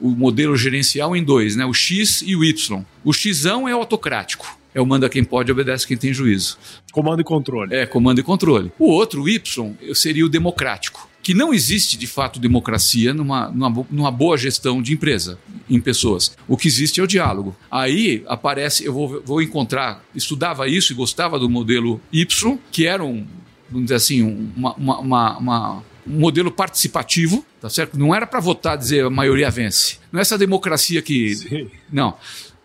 [0.01, 1.65] o modelo gerencial em dois, né?
[1.65, 2.85] o X e o Y.
[3.05, 4.59] O X é autocrático.
[4.75, 6.59] É o manda quem pode, obedece quem tem juízo.
[6.93, 7.73] Comando e controle.
[7.73, 8.73] É, comando e controle.
[8.77, 13.87] O outro, o Y, seria o democrático que não existe de fato democracia numa, numa,
[13.91, 15.39] numa, boa gestão de empresa,
[15.71, 16.37] em pessoas.
[16.47, 17.57] O que existe é o diálogo.
[17.71, 23.03] Aí aparece, eu vou, vou encontrar, estudava isso e gostava do modelo Y, que era
[23.03, 23.27] um,
[23.71, 27.99] vamos dizer assim, uma, uma, uma um modelo participativo, tá certo?
[27.99, 29.99] Não era para votar dizer a maioria vence.
[30.13, 31.35] Não é essa democracia que.
[31.35, 31.71] Sim.
[31.93, 32.17] Não.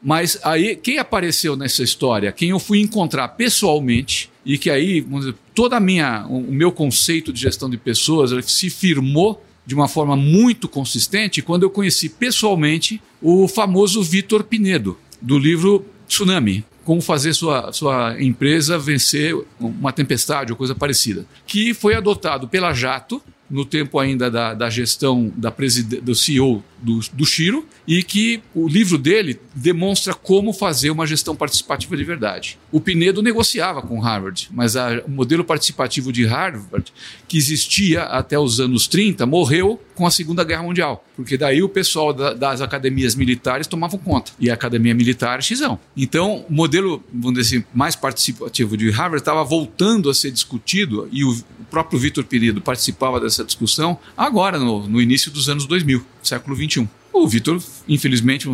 [0.01, 2.31] Mas aí, quem apareceu nessa história?
[2.31, 7.33] Quem eu fui encontrar pessoalmente e que aí, dizer, toda a minha, o meu conceito
[7.33, 13.01] de gestão de pessoas se firmou de uma forma muito consistente quando eu conheci pessoalmente
[13.21, 20.51] o famoso Vitor Pinedo, do livro Tsunami como fazer sua, sua empresa vencer uma tempestade
[20.51, 25.53] ou coisa parecida, que foi adotado pela Jato no tempo ainda da, da gestão da
[26.01, 31.35] do CEO do, do Shiro, e que o livro dele demonstra como fazer uma gestão
[31.35, 32.57] participativa de verdade.
[32.71, 36.91] O Pinedo negociava com Harvard, mas a, o modelo participativo de Harvard,
[37.27, 41.67] que existia até os anos 30, morreu com a Segunda Guerra Mundial, porque daí o
[41.67, 45.77] pessoal da, das academias militares tomavam conta, e a academia militar xão.
[45.95, 51.09] Então, o modelo, vamos dizer assim, mais participativo de Harvard estava voltando a ser discutido,
[51.11, 51.37] e o
[51.69, 56.87] próprio Vitor Pinedo participava dessa discussão agora, no, no início dos anos 2000, século 21.
[57.11, 58.47] O Vitor, infelizmente,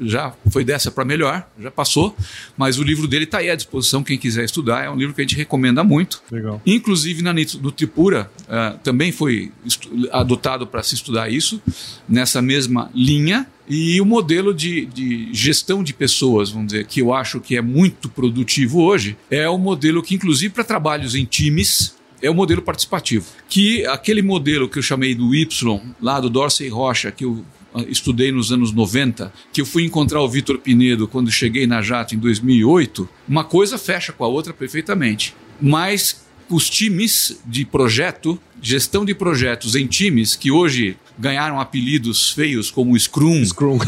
[0.00, 2.14] já foi dessa para melhor, já passou,
[2.56, 5.20] mas o livro dele está aí à disposição, quem quiser estudar, é um livro que
[5.20, 6.22] a gente recomenda muito.
[6.30, 6.60] Legal.
[6.64, 9.50] Inclusive na Nutripura uh, também foi
[10.10, 11.60] adotado para se estudar isso,
[12.08, 17.14] nessa mesma linha, E o modelo de, de, gestão de pessoas, vamos dizer, que eu
[17.14, 21.94] acho que é muito produtivo hoje, é o modelo que, inclusive para trabalhos em times,
[22.20, 23.26] é o modelo participativo.
[23.48, 27.61] Que aquele modelo que eu chamei do Y, lá do Dorsey Rocha, que eu ah,
[27.88, 32.14] estudei nos anos 90, que eu fui encontrar o Vitor Pinedo quando cheguei na Jato
[32.14, 35.34] em 2008, uma coisa fecha com a outra perfeitamente.
[35.60, 42.70] Mas os times de projeto, gestão de projetos em times que hoje ganharam apelidos feios
[42.70, 43.44] como Scrum.
[43.44, 43.78] Scrum.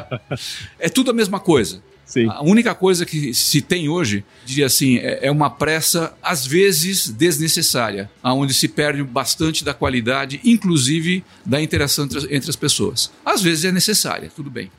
[0.78, 1.82] é tudo a mesma coisa.
[2.06, 2.28] Sim.
[2.30, 7.08] A única coisa que se tem hoje, diria assim, é, é uma pressa às vezes
[7.08, 13.10] desnecessária, aonde se perde bastante da qualidade, inclusive da interação entre, entre as pessoas.
[13.24, 14.70] Às vezes é necessária, tudo bem.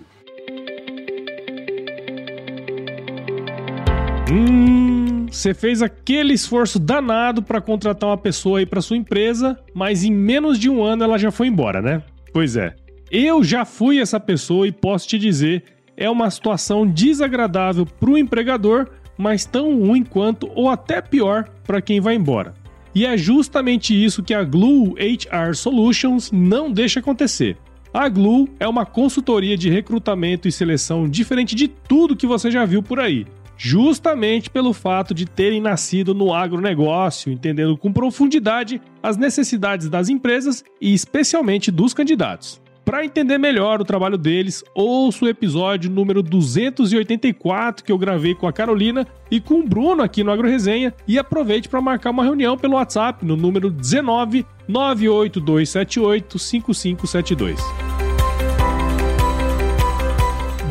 [4.31, 10.05] Hum, você fez aquele esforço danado para contratar uma pessoa aí para sua empresa, mas
[10.05, 12.01] em menos de um ano ela já foi embora, né?
[12.31, 12.73] Pois é.
[13.11, 15.63] Eu já fui essa pessoa e posso te dizer
[15.97, 21.81] é uma situação desagradável para o empregador, mas tão ruim quanto ou até pior para
[21.81, 22.53] quem vai embora.
[22.93, 27.57] E é justamente isso que a Glue HR Solutions não deixa acontecer.
[27.93, 32.63] A Glue é uma consultoria de recrutamento e seleção diferente de tudo que você já
[32.63, 33.25] viu por aí.
[33.57, 40.63] Justamente pelo fato de terem nascido no agronegócio, entendendo com profundidade as necessidades das empresas
[40.79, 42.61] e especialmente dos candidatos.
[42.87, 48.47] Para entender melhor o trabalho deles, ouça o episódio número 284 que eu gravei com
[48.47, 52.23] a Carolina e com o Bruno aqui no Agro Resenha e aproveite para marcar uma
[52.23, 57.59] reunião pelo WhatsApp no número 19 98278 5572.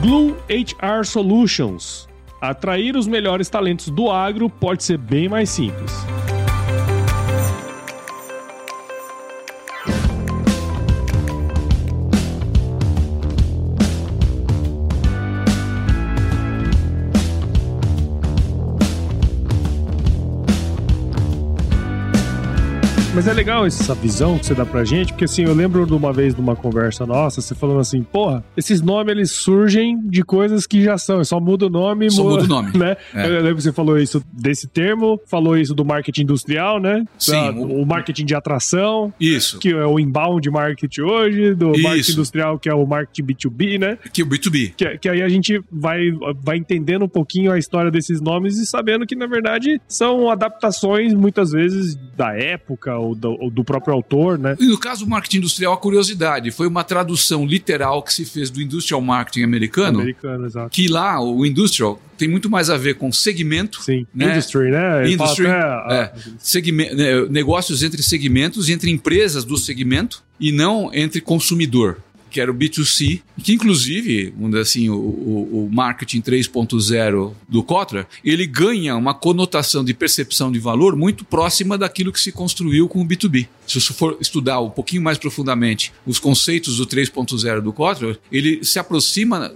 [0.01, 2.09] Glue HR Solutions.
[2.41, 5.93] Atrair os melhores talentos do agro pode ser bem mais simples.
[23.17, 25.95] Mas é legal essa visão que você dá pra gente, porque assim, eu lembro de
[25.95, 30.23] uma vez de uma conversa nossa, você falando assim, porra, esses nomes eles surgem de
[30.23, 32.11] coisas que já são, só muda o nome.
[32.11, 32.67] Só muda o nome.
[32.77, 32.95] Né?
[33.15, 33.27] É.
[33.27, 37.07] Eu lembro que você falou isso desse termo, falou isso do marketing industrial, né?
[37.19, 37.33] Sim.
[37.33, 37.87] Da, o...
[37.87, 39.15] marketing de atração.
[39.19, 39.59] Isso.
[39.61, 41.83] Que é o inbound marketing hoje, do isso.
[41.83, 43.99] marketing industrial, que é o marketing B2B, né?
[44.13, 44.75] Que é o B2B.
[44.77, 46.01] Que, que aí a gente vai,
[46.43, 51.15] vai entendendo um pouquinho a história desses nomes e sabendo que, na verdade, são adaptações,
[51.15, 54.57] muitas vezes, da época ou do, ou do próprio autor, né?
[54.59, 58.51] E no caso do marketing industrial, a curiosidade foi uma tradução literal que se fez
[58.51, 60.01] do industrial marketing americano.
[60.01, 60.71] Americano, exato.
[60.71, 63.83] Que lá, o industrial, tem muito mais a ver com segmento.
[63.83, 64.31] Sim, né?
[64.33, 65.11] industry, né?
[65.11, 71.21] Industry, é, segmento, né, negócios entre segmentos e entre empresas do segmento e não entre
[71.21, 71.99] consumidor
[72.37, 78.95] que era o B2C, que inclusive, assim, o, o, marketing 3.0 do Kotler, ele ganha
[78.95, 83.49] uma conotação de percepção de valor muito próxima daquilo que se construiu com o B2B.
[83.67, 88.63] Se você for estudar um pouquinho mais profundamente os conceitos do 3.0 do Kotler, ele
[88.63, 89.51] se aproxima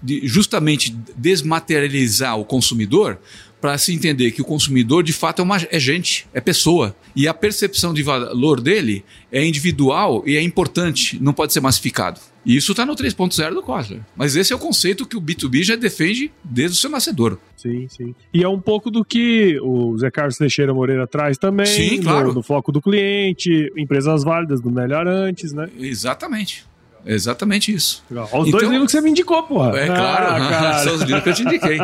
[0.00, 3.18] de justamente desmaterializar o consumidor
[3.60, 6.96] para se entender que o consumidor de fato é, uma, é gente, é pessoa.
[7.14, 12.20] E a percepção de valor dele é individual e é importante, não pode ser massificado.
[12.44, 14.00] E isso está no 3.0 do Kotler.
[14.16, 17.38] Mas esse é o conceito que o B2B já defende desde o seu nascedor.
[17.56, 18.14] Sim, sim.
[18.32, 21.66] E é um pouco do que o Zé Carlos Teixeira Moreira traz também.
[21.66, 22.32] Sim, claro.
[22.32, 25.68] Do, foco do cliente, empresas válidas, do melhor antes, né?
[25.78, 26.64] Exatamente.
[27.04, 28.02] Exatamente isso.
[28.10, 28.26] Legal.
[28.26, 29.78] Os então, dois livros que você me indicou, porra.
[29.78, 31.78] É claro, ah, são os livros que eu te indiquei.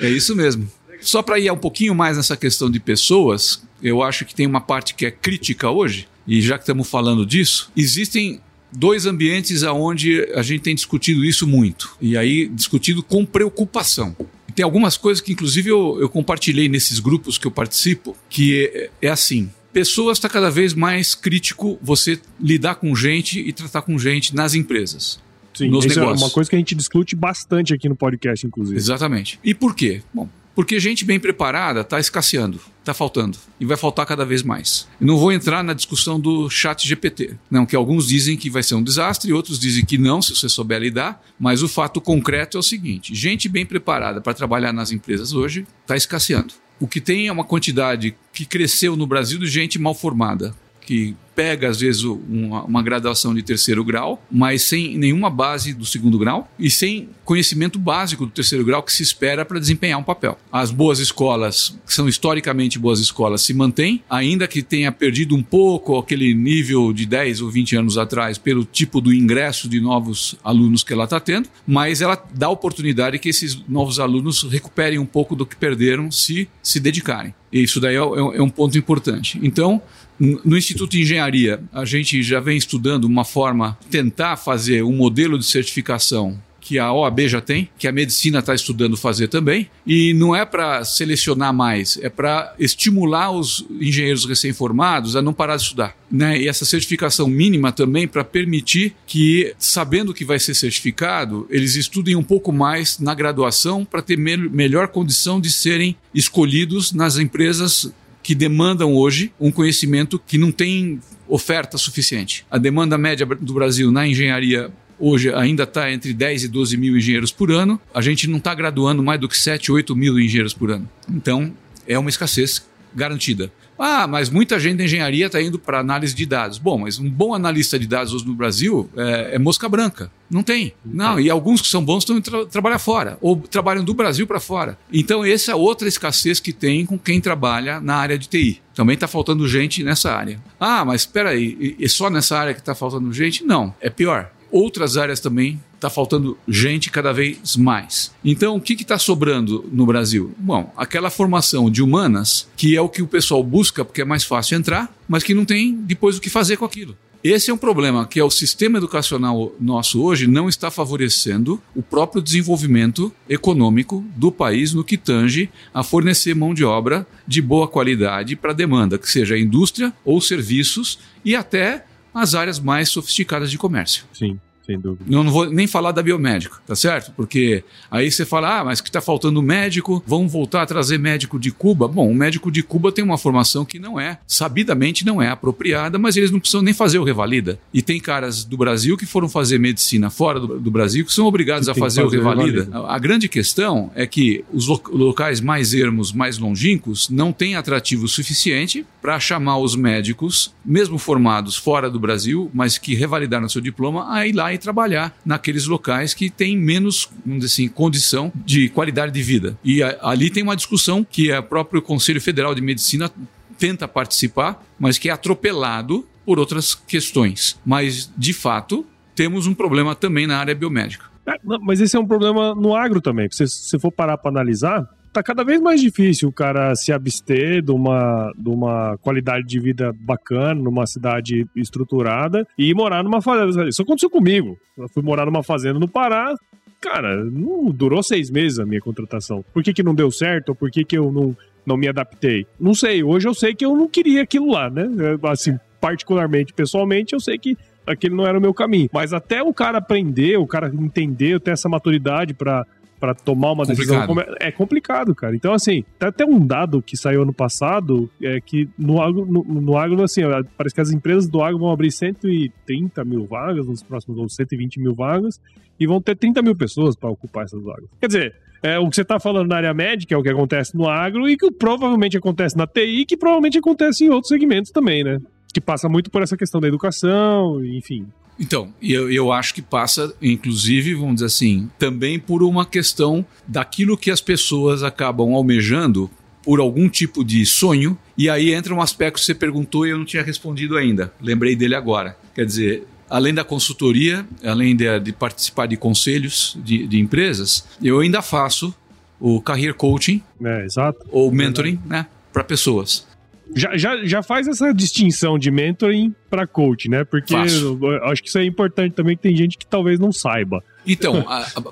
[0.00, 0.68] É isso mesmo.
[1.00, 4.60] Só para ir um pouquinho mais nessa questão de pessoas, eu acho que tem uma
[4.60, 8.40] parte que é crítica hoje, e já que estamos falando disso, existem
[8.72, 14.16] dois ambientes onde a gente tem discutido isso muito, e aí discutido com preocupação.
[14.54, 18.90] Tem algumas coisas que, inclusive, eu, eu compartilhei nesses grupos que eu participo, que é,
[19.02, 23.98] é assim: pessoas está cada vez mais crítico você lidar com gente e tratar com
[23.98, 25.20] gente nas empresas.
[25.52, 26.22] Sim, nos negócios.
[26.22, 28.74] é uma coisa que a gente discute bastante aqui no podcast, inclusive.
[28.74, 29.38] Exatamente.
[29.44, 30.00] E por quê?
[30.14, 34.88] Bom, porque gente bem preparada está escasseando, está faltando e vai faltar cada vez mais.
[34.98, 38.62] Eu não vou entrar na discussão do chat GPT, não, que alguns dizem que vai
[38.62, 42.56] ser um desastre, outros dizem que não, se você souber lidar, mas o fato concreto
[42.56, 46.54] é o seguinte: gente bem preparada para trabalhar nas empresas hoje está escasseando.
[46.78, 51.16] O que tem é uma quantidade que cresceu no Brasil de gente mal formada, que
[51.36, 56.18] pega, às vezes, uma, uma, graduação de terceiro grau, mas sem nenhuma base do segundo
[56.18, 60.38] grau e sem conhecimento básico do terceiro grau que se espera para desempenhar um papel.
[60.50, 65.42] As boas escolas, que são historicamente boas escolas, se mantêm, ainda que tenha perdido um
[65.42, 70.36] pouco aquele nível de 10 ou 20 anos atrás pelo tipo do ingresso de novos
[70.42, 75.06] alunos que ela está tendo, mas ela dá oportunidade que esses novos alunos recuperem um
[75.06, 77.34] pouco do que perderam se se dedicarem.
[77.52, 79.38] Isso daí é, é, é um ponto importante.
[79.42, 79.80] Então,
[80.18, 84.92] no Instituto de Engenharia, a gente já vem estudando uma forma de tentar fazer um
[84.92, 89.70] modelo de certificação que a OAB já tem, que a medicina está estudando fazer também,
[89.86, 95.54] e não é para selecionar mais, é para estimular os engenheiros recém-formados a não parar
[95.54, 95.96] de estudar.
[96.10, 96.40] Né?
[96.40, 102.16] E essa certificação mínima também para permitir que, sabendo que vai ser certificado, eles estudem
[102.16, 107.92] um pouco mais na graduação para ter me melhor condição de serem escolhidos nas empresas
[108.26, 112.44] que demandam hoje um conhecimento que não tem oferta suficiente.
[112.50, 116.96] A demanda média do Brasil na engenharia hoje ainda está entre 10 e 12 mil
[116.96, 117.80] engenheiros por ano.
[117.94, 120.90] A gente não está graduando mais do que 7, 8 mil engenheiros por ano.
[121.08, 121.54] Então,
[121.86, 123.52] é uma escassez garantida.
[123.78, 126.58] Ah, mas muita gente da engenharia está indo para análise de dados.
[126.58, 130.10] Bom, mas um bom analista de dados hoje no Brasil é, é mosca branca.
[130.30, 130.72] Não tem.
[130.84, 134.40] Não, e alguns que são bons estão tra trabalhar fora, ou trabalham do Brasil para
[134.40, 134.76] fora.
[134.92, 138.60] Então, essa é outra escassez que tem com quem trabalha na área de TI.
[138.74, 140.40] Também está faltando gente nessa área.
[140.58, 143.44] Ah, mas espera aí, é só nessa área que está faltando gente?
[143.44, 148.12] Não, é pior outras áreas também está faltando gente cada vez mais.
[148.24, 150.34] Então, o que está sobrando no Brasil?
[150.38, 154.24] Bom, aquela formação de humanas, que é o que o pessoal busca porque é mais
[154.24, 156.96] fácil entrar, mas que não tem depois o que fazer com aquilo.
[157.28, 161.82] Esse é um problema que é o sistema educacional nosso hoje não está favorecendo o
[161.82, 167.66] próprio desenvolvimento econômico do país no que tange a fornecer mão de obra de boa
[167.66, 171.84] qualidade para demanda, que seja indústria ou serviços e até
[172.16, 174.04] as áreas mais sofisticadas de comércio.
[174.12, 174.40] Sim.
[174.66, 175.04] Sem dúvida.
[175.08, 177.12] Eu não vou nem falar da biomédica, tá certo?
[177.16, 181.38] Porque aí você fala, ah, mas que está faltando médico, vamos voltar a trazer médico
[181.38, 181.86] de Cuba.
[181.86, 185.98] Bom, o médico de Cuba tem uma formação que não é, sabidamente não é apropriada,
[185.98, 187.60] mas eles não precisam nem fazer o revalida.
[187.72, 191.26] E tem caras do Brasil que foram fazer medicina fora do, do Brasil que são
[191.26, 192.64] obrigados que a fazer, fazer, o revalida.
[192.64, 192.88] revalida.
[192.88, 197.54] A, a, grande questão é que os lo locais mais ermos, mais longínquos, não têm
[197.54, 203.60] atrativo suficiente para chamar os médicos, mesmo formados fora do Brasil, mas que revalidaram seu
[203.60, 207.08] diploma, a ir lá e trabalhar naqueles locais que têm menos,
[207.42, 209.56] assim, condição de qualidade de vida.
[209.62, 213.10] E a, ali tem uma discussão que o próprio Conselho Federal de Medicina
[213.58, 217.58] tenta participar, mas que é atropelado por outras questões.
[217.64, 221.06] Mas, de fato, temos um problema também na área biomédica.
[221.26, 223.28] É, mas esse é um problema no agro também.
[223.30, 227.62] Se você for parar para analisar, tá cada vez mais difícil o cara se abster
[227.62, 233.68] de uma, de uma qualidade de vida bacana, numa cidade estruturada e morar numa fazenda.
[233.68, 234.58] Isso aconteceu comigo.
[234.76, 236.34] Eu fui morar numa fazenda no Pará,
[236.80, 239.42] cara, não durou seis meses a minha contratação.
[239.54, 240.50] Por que, que não deu certo?
[240.50, 242.46] Ou por que, que eu não, não me adaptei?
[242.60, 243.02] Não sei.
[243.02, 244.86] Hoje eu sei que eu não queria aquilo lá, né?
[245.24, 248.90] Assim, particularmente, pessoalmente, eu sei que aquele não era o meu caminho.
[248.92, 252.66] Mas até o cara aprender, o cara entender, ter essa maturidade para
[252.98, 254.06] para tomar uma complicado.
[254.06, 254.36] decisão.
[254.40, 255.36] É complicado, cara.
[255.36, 259.44] Então, assim, tem até um dado que saiu ano passado, é que no agro, no,
[259.44, 260.22] no agro, assim,
[260.56, 264.80] parece que as empresas do agro vão abrir 130 mil vagas nos próximos, ou 120
[264.80, 265.40] mil vagas,
[265.78, 267.88] e vão ter 30 mil pessoas para ocupar essas vagas.
[268.00, 270.74] Quer dizer, é, o que você está falando na área médica é o que acontece
[270.76, 275.04] no agro e que provavelmente acontece na TI, que provavelmente acontece em outros segmentos também,
[275.04, 275.18] né?
[275.52, 278.06] Que passa muito por essa questão da educação, enfim.
[278.38, 283.96] Então, eu, eu acho que passa, inclusive, vamos dizer assim, também por uma questão daquilo
[283.96, 286.10] que as pessoas acabam almejando
[286.42, 289.98] por algum tipo de sonho, e aí entra um aspecto que você perguntou e eu
[289.98, 291.12] não tinha respondido ainda.
[291.20, 292.16] Lembrei dele agora.
[292.34, 297.98] Quer dizer, além da consultoria, além de, de participar de conselhos de, de, empresas, eu
[297.98, 298.72] ainda faço
[299.18, 300.66] o career coaching é,
[301.10, 303.06] ou mentoring né, para pessoas.
[303.54, 307.04] Já, já, já faz essa distinção de mentoring para coach, né?
[307.04, 310.10] Porque eu, eu acho que isso é importante também, que tem gente que talvez não
[310.10, 310.62] saiba.
[310.86, 311.62] Então, a, a,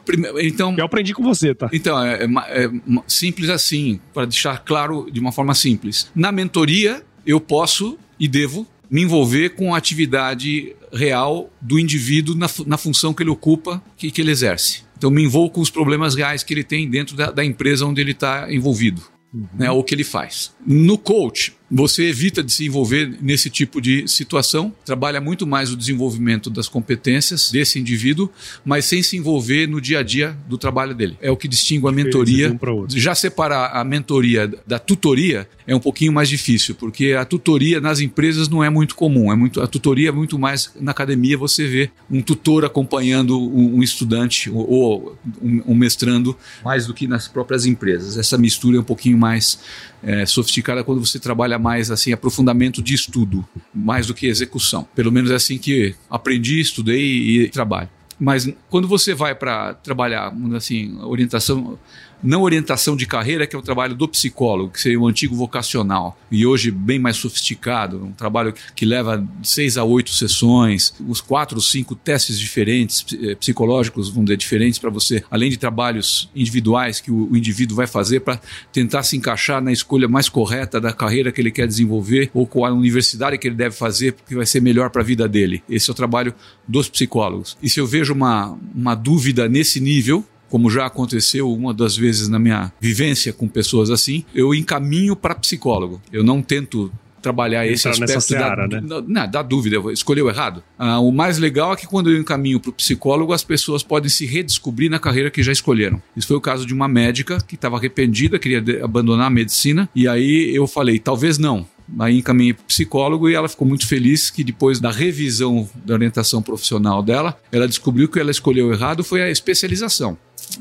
[0.43, 1.69] então eu aprendi com você, tá?
[1.73, 2.71] Então, é, é, é
[3.07, 6.11] simples assim, para deixar claro de uma forma simples.
[6.15, 12.47] Na mentoria, eu posso e devo me envolver com a atividade real do indivíduo na,
[12.67, 14.85] na função que ele ocupa, que, que ele exerce.
[14.97, 18.01] Então, me envolvo com os problemas reais que ele tem dentro da, da empresa onde
[18.01, 19.49] ele está envolvido, uhum.
[19.55, 20.55] né, ou que ele faz.
[20.65, 25.77] No coach, você evita de se envolver nesse tipo de situação, trabalha muito mais o
[25.77, 28.31] desenvolvimento das competências desse indivíduo,
[28.65, 31.17] mas sem se envolver no dia a dia do trabalho dele.
[31.21, 32.53] É o que distingue a mentoria.
[32.53, 37.81] Um Já separar a mentoria da tutoria é um pouquinho mais difícil, porque a tutoria
[37.81, 39.33] nas empresas não é muito comum.
[39.33, 43.77] É muito, a tutoria é muito mais na academia você vê um tutor acompanhando um,
[43.79, 48.17] um estudante ou, ou um, um, mestrando mais do que nas próprias empresas.
[48.17, 49.59] Essa mistura é um pouquinho mais
[50.03, 54.87] é, sofisticada quando você trabalha mais assim aprofundamento de estudo, mais do que execução.
[54.95, 57.89] Pelo menos é assim que aprendi, estudei e trabalho.
[58.19, 61.79] Mas quando você vai para trabalhar, assim, orientação
[62.25, 66.19] não orientação de carreira, que é o trabalho do psicólogo, que seria o antigo vocacional,
[66.31, 71.57] e hoje bem mais sofisticado, um trabalho que leva seis a oito sessões, os quatro
[71.57, 77.01] ou cinco testes diferentes, eh, psicológicos, vamos dizer, diferentes para você, além de trabalhos individuais
[77.01, 78.41] que o, o indivíduo vai fazer para
[78.73, 82.65] tentar se encaixar na escolha mais correta da carreira que ele quer desenvolver ou com
[82.65, 85.63] a universidade que ele deve fazer, porque vai ser melhor para a vida dele.
[85.69, 86.35] Esse é o trabalho
[86.67, 87.59] dos psicólogos.
[87.63, 92.29] E se eu vejo uma, uma dúvida nesse nível, como já aconteceu uma das vezes
[92.29, 96.01] na minha vivência com pessoas assim, eu encaminho para psicólogo.
[96.13, 96.93] Eu não tento
[97.25, 99.03] trabalhar esse aspecto seara, da, né?
[99.09, 100.63] da, da, dúvida, escolheu errado.
[100.79, 104.11] Ah, o mais legal é que quando eu encaminho para o psicólogo, as pessoas podem
[104.11, 106.03] se redescobrir na carreira que já escolheram.
[106.15, 110.07] Isso foi o caso de uma médica que estava arrependida, queria abandonar a medicina, e
[110.07, 111.67] aí eu falei, talvez não.
[111.99, 116.43] Aí encaminhei para psicólogo e ela ficou muito feliz que depois da revisão da orientação
[116.43, 120.17] profissional dela, ela descobriu que ela escolheu errado foi a especialização.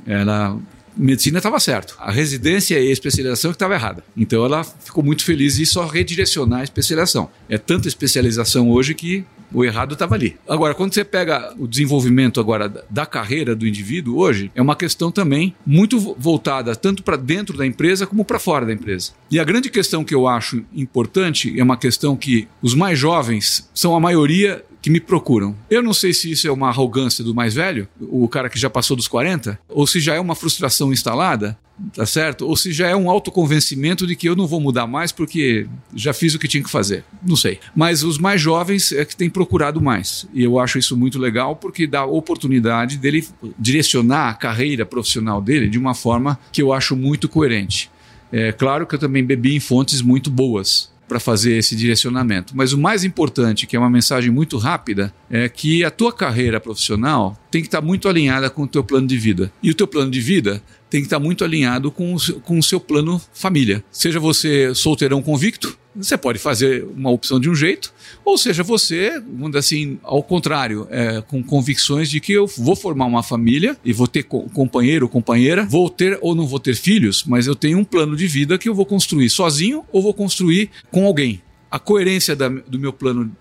[0.05, 0.59] Ela
[0.95, 1.95] medicina estava certo.
[1.99, 4.03] A residência e a especialização que estava errada.
[4.15, 7.29] Então ela ficou muito feliz em só redirecionar a especialização.
[7.49, 10.35] É tanta especialização hoje que o errado estava ali.
[10.47, 15.11] Agora, quando você pega o desenvolvimento agora da carreira do indivíduo hoje, é uma questão
[15.11, 19.11] também muito voltada tanto para dentro da empresa como para fora da empresa.
[19.29, 23.69] E a grande questão que eu acho importante é uma questão que os mais jovens
[23.73, 25.55] são a maioria que me procuram.
[25.69, 28.69] Eu não sei se isso é uma arrogância do mais velho, o cara que já
[28.69, 31.57] passou dos 40, ou se já é uma frustração instalada,
[31.95, 32.45] tá certo?
[32.45, 35.65] Ou se já é um autoconvencimento de que eu não vou mudar mais porque
[35.95, 37.05] já fiz o que tinha que fazer.
[37.25, 37.59] Não sei.
[37.73, 40.27] Mas os mais jovens é que têm procurado mais.
[40.33, 43.25] E eu acho isso muito legal porque dá oportunidade dele
[43.57, 47.89] direcionar a carreira profissional dele de uma forma que eu acho muito coerente.
[48.33, 52.57] É claro que eu também bebi em fontes muito boas para fazer esse direcionamento.
[52.57, 56.59] Mas o mais importante, que é uma mensagem muito rápida, é que a tua carreira
[56.59, 59.53] profissional tem que estar tá muito alinhada com o teu plano de vida.
[59.61, 60.59] E o teu plano de vida
[60.89, 63.83] tem que estar tá muito alinhado com o, com o seu plano família.
[63.91, 67.93] Seja você solteirão convicto, você pode fazer uma opção de um jeito,
[68.25, 69.21] ou seja, você,
[69.55, 74.07] assim, ao contrário, é, com convicções de que eu vou formar uma família e vou
[74.07, 77.83] ter companheiro ou companheira, vou ter ou não vou ter filhos, mas eu tenho um
[77.83, 81.41] plano de vida que eu vou construir sozinho ou vou construir com alguém.
[81.69, 83.35] A coerência da, do meu plano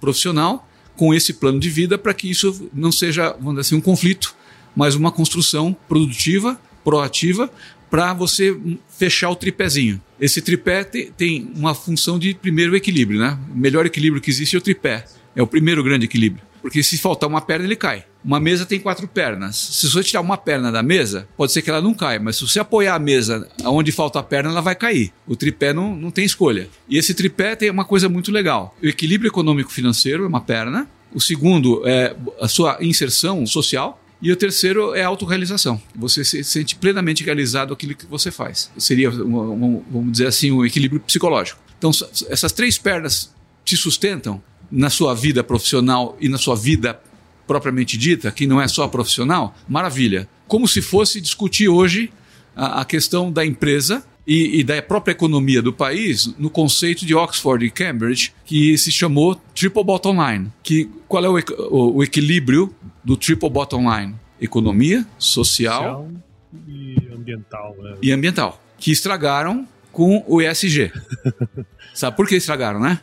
[0.00, 3.80] profissional com esse plano de vida para que isso não seja, vamos dizer assim, um
[3.80, 4.34] conflito,
[4.74, 7.50] mas uma construção produtiva, proativa,
[7.90, 8.56] para você
[8.88, 10.00] fechar o tripézinho.
[10.20, 13.38] Esse tripé te, tem uma função de primeiro equilíbrio, né?
[13.52, 15.04] O melhor equilíbrio que existe é o tripé.
[15.34, 16.42] É o primeiro grande equilíbrio.
[16.60, 18.04] Porque se faltar uma perna, ele cai.
[18.24, 19.56] Uma mesa tem quatro pernas.
[19.56, 22.46] Se você tirar uma perna da mesa, pode ser que ela não caia, mas se
[22.46, 25.12] você apoiar a mesa onde falta a perna, ela vai cair.
[25.26, 26.68] O tripé não, não tem escolha.
[26.88, 28.76] E esse tripé tem uma coisa muito legal.
[28.82, 30.88] O equilíbrio econômico-financeiro é uma perna.
[31.14, 34.02] O segundo é a sua inserção social.
[34.20, 35.80] E o terceiro é a autorrealização.
[35.94, 38.70] Você se sente plenamente realizado aquilo que você faz.
[38.76, 41.60] Seria, vamos dizer assim, um equilíbrio psicológico.
[41.78, 41.90] Então,
[42.28, 43.32] essas três pernas
[43.64, 47.00] te sustentam na sua vida profissional e na sua vida
[47.46, 50.28] propriamente dita, que não é só profissional, maravilha.
[50.46, 52.10] Como se fosse discutir hoje
[52.54, 57.14] a, a questão da empresa e, e, da própria economia do país no conceito de
[57.14, 60.52] Oxford e Cambridge, que se chamou Triple Bottom Line.
[60.62, 61.38] Que, qual é o,
[61.70, 64.14] o, o equilíbrio do Triple Bottom Line?
[64.38, 66.10] Economia, social, social
[66.68, 67.74] e ambiental.
[67.78, 67.94] Né?
[68.02, 68.62] E ambiental.
[68.76, 70.92] Que estragaram com o ESG.
[71.94, 73.00] Sabe por que estragaram, né?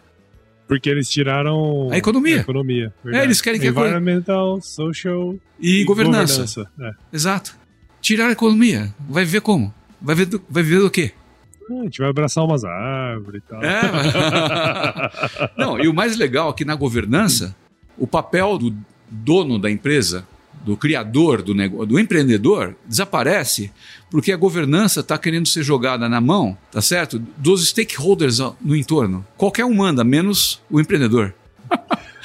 [0.68, 2.38] Porque eles tiraram a economia.
[2.38, 6.44] A economia é, eles querem que Environmental, social e, e governança.
[6.44, 6.72] governança.
[6.80, 7.16] É.
[7.16, 7.56] Exato.
[8.00, 8.94] Tirar a economia.
[9.10, 9.74] Vai ver como?
[10.06, 11.12] Vai ver do, vai ver do quê?
[11.68, 13.64] Ah, a gente vai abraçar umas árvores e tal.
[13.64, 14.14] É, mas...
[15.58, 17.56] Não, e o mais legal é que na governança,
[17.98, 18.76] o papel do
[19.10, 20.28] dono da empresa,
[20.64, 23.72] do criador do negócio, do empreendedor, desaparece
[24.12, 27.18] porque a governança está querendo ser jogada na mão, tá certo?
[27.38, 29.26] Dos stakeholders no entorno.
[29.36, 31.34] Qualquer um manda, menos o empreendedor.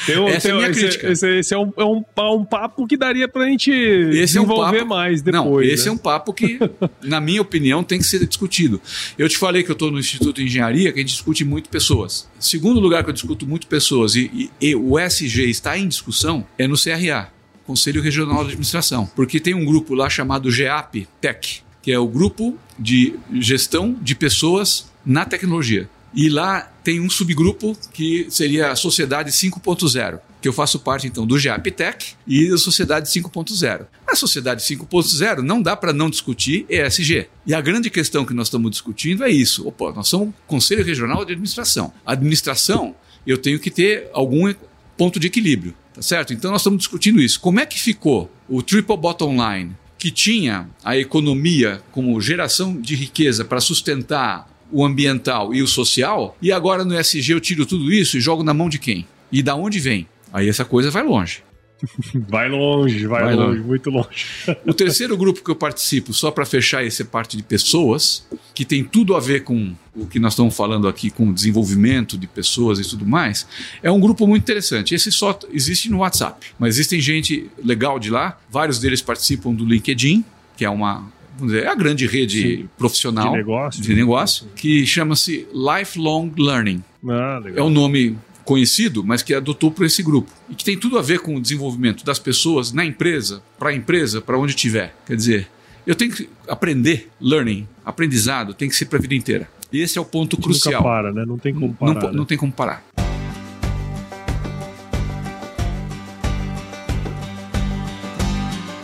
[0.09, 1.11] Um, Essa é a minha esse, crítica.
[1.11, 4.82] Esse, esse é, um, é um, um, papo que daria pra gente esse desenvolver é
[4.82, 5.44] um papo, mais depois.
[5.44, 5.90] Não, esse né?
[5.90, 6.59] é um papo que,
[7.03, 8.80] na minha opinião, tem que ser discutido.
[9.18, 11.68] Eu te falei que eu estou no Instituto de Engenharia, que a gente discute muito
[11.68, 12.28] pessoas.
[12.38, 16.46] Segundo lugar que eu discuto muito pessoas e, e, e o SG está em discussão
[16.59, 17.30] é no CRA.
[17.66, 22.09] Conselho Regional de Administração, porque tem um grupo lá chamado GEAP Tech, que é o
[22.09, 25.88] grupo de gestão de pessoas na tecnologia.
[26.12, 31.26] E lá tem um subgrupo que seria a Sociedade 5.0, que eu faço parte então
[31.26, 33.86] do GEAPTEC e da Sociedade 5.0.
[34.06, 37.28] A Sociedade 5.0 não dá para não discutir ESG.
[37.46, 39.66] E a grande questão que nós estamos discutindo é isso.
[39.68, 41.92] Opa, nós somos Conselho Regional de Administração.
[42.04, 42.94] Administração,
[43.26, 44.52] eu tenho que ter algum
[44.96, 46.32] ponto de equilíbrio, tá certo?
[46.32, 47.40] Então nós estamos discutindo isso.
[47.40, 52.94] Como é que ficou o triple bottom line, que tinha a economia como geração de
[52.94, 57.92] riqueza para sustentar o ambiental e o social, e agora no SG eu tiro tudo
[57.92, 59.06] isso e jogo na mão de quem?
[59.30, 60.06] E da onde vem?
[60.32, 61.42] Aí essa coisa vai longe.
[62.28, 64.26] Vai longe, vai, vai longe, longe, muito longe.
[64.66, 68.84] O terceiro grupo que eu participo, só para fechar essa parte de pessoas, que tem
[68.84, 72.78] tudo a ver com o que nós estamos falando aqui, com o desenvolvimento de pessoas
[72.78, 73.46] e tudo mais,
[73.82, 74.94] é um grupo muito interessante.
[74.94, 79.64] Esse só existe no WhatsApp, mas existem gente legal de lá, vários deles participam do
[79.64, 80.22] LinkedIn,
[80.56, 81.10] que é uma
[81.41, 82.68] vamos dizer, é a grande rede Sim.
[82.78, 86.82] profissional de negócio, de negócio que chama-se Lifelong Learning.
[87.09, 90.99] Ah, é um nome conhecido, mas que adotou por esse grupo e que tem tudo
[90.99, 94.95] a ver com o desenvolvimento das pessoas na empresa, para a empresa, para onde tiver.
[95.07, 95.49] Quer dizer,
[95.86, 99.49] eu tenho que aprender, learning, aprendizado, tem que ser para a vida inteira.
[99.72, 100.82] E esse é o ponto crucial.
[100.82, 101.24] Nunca para, né?
[101.24, 101.95] Não tem como parar.
[101.95, 102.12] Não, né?
[102.12, 102.84] não tem como parar.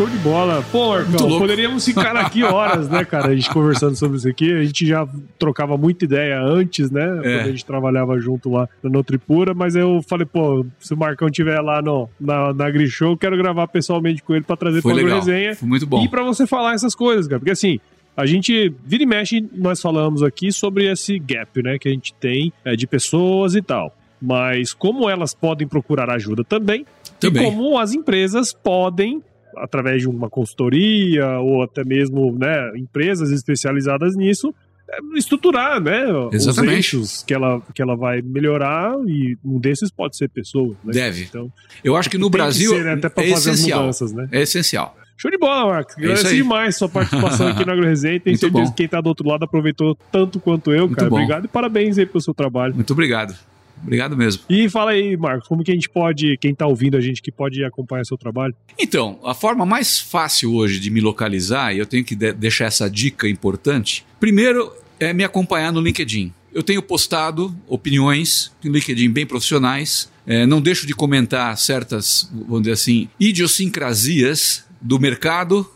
[0.00, 0.64] Show de bola.
[0.72, 3.28] Pô, Arcão, poderíamos ficar aqui horas, né, cara?
[3.28, 4.50] A gente conversando sobre isso aqui.
[4.50, 5.06] A gente já
[5.38, 7.02] trocava muita ideia antes, né?
[7.02, 7.20] É.
[7.20, 11.28] Quando a gente trabalhava junto lá na Nutripura, mas eu falei, pô, se o Marcão
[11.28, 15.04] estiver lá no, na, na Grishow, eu quero gravar pessoalmente com ele pra trazer Foi
[15.04, 15.54] a resenha.
[15.54, 16.02] Foi muito bom.
[16.02, 17.38] E pra você falar essas coisas, cara.
[17.38, 17.78] Porque assim,
[18.16, 22.14] a gente vira e mexe, nós falamos aqui sobre esse gap, né, que a gente
[22.14, 23.94] tem é, de pessoas e tal.
[24.18, 26.86] Mas como elas podem procurar ajuda também,
[27.20, 27.42] também.
[27.42, 29.22] e como as empresas podem
[29.56, 34.54] através de uma consultoria ou até mesmo né, empresas especializadas nisso,
[34.90, 36.96] é, estruturar né, Exatamente.
[36.96, 40.76] os eixos que ela, que ela vai melhorar e um desses pode ser pessoas.
[40.84, 40.92] Né?
[40.92, 41.22] Deve.
[41.22, 41.52] Então,
[41.84, 43.80] Eu acho que no Brasil que ser, né, até é fazer essencial.
[43.80, 44.28] Mudanças, né?
[44.32, 44.96] É essencial.
[45.16, 45.98] Show de bola, Marcos.
[45.98, 48.18] É Agradeço demais sua participação aqui no AgroResenha.
[48.18, 51.10] Tenho certeza que quem está do outro lado aproveitou tanto quanto eu, Muito cara.
[51.10, 51.16] Bom.
[51.16, 52.74] Obrigado e parabéns aí pelo seu trabalho.
[52.74, 53.34] Muito obrigado.
[53.82, 54.42] Obrigado mesmo.
[54.48, 57.32] E fala aí, Marcos, como que a gente pode, quem está ouvindo a gente, que
[57.32, 58.54] pode acompanhar seu trabalho?
[58.78, 62.66] Então, a forma mais fácil hoje de me localizar, e eu tenho que de deixar
[62.66, 66.32] essa dica importante, primeiro é me acompanhar no LinkedIn.
[66.52, 72.62] Eu tenho postado opiniões no LinkedIn bem profissionais, é, não deixo de comentar certas, vamos
[72.62, 75.68] dizer assim, idiosincrasias do mercado,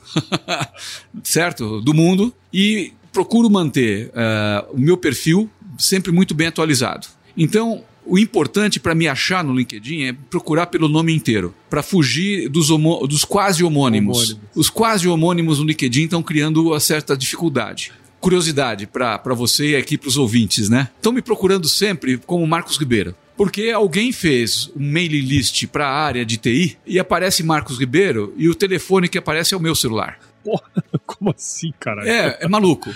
[1.23, 1.81] certo?
[1.81, 5.49] Do mundo, e procuro manter uh, o meu perfil
[5.79, 7.07] sempre muito bem atualizado.
[7.37, 12.49] Então, o importante para me achar no LinkedIn é procurar pelo nome inteiro, para fugir
[12.49, 12.69] dos,
[13.09, 14.31] dos quase homônimos.
[14.31, 14.51] homônimos.
[14.55, 17.93] Os quase homônimos no LinkedIn estão criando uma certa dificuldade.
[18.21, 20.89] Curiosidade para você e aqui para os ouvintes, né?
[20.97, 23.15] Estão me procurando sempre como Marcos Ribeiro.
[23.37, 28.33] Porque alguém fez um mailing list para a área de TI e aparece Marcos Ribeiro
[28.37, 30.19] e o telefone que aparece é o meu celular.
[30.43, 30.63] Porra,
[31.05, 32.09] como assim, cara?
[32.09, 32.95] É, é maluco.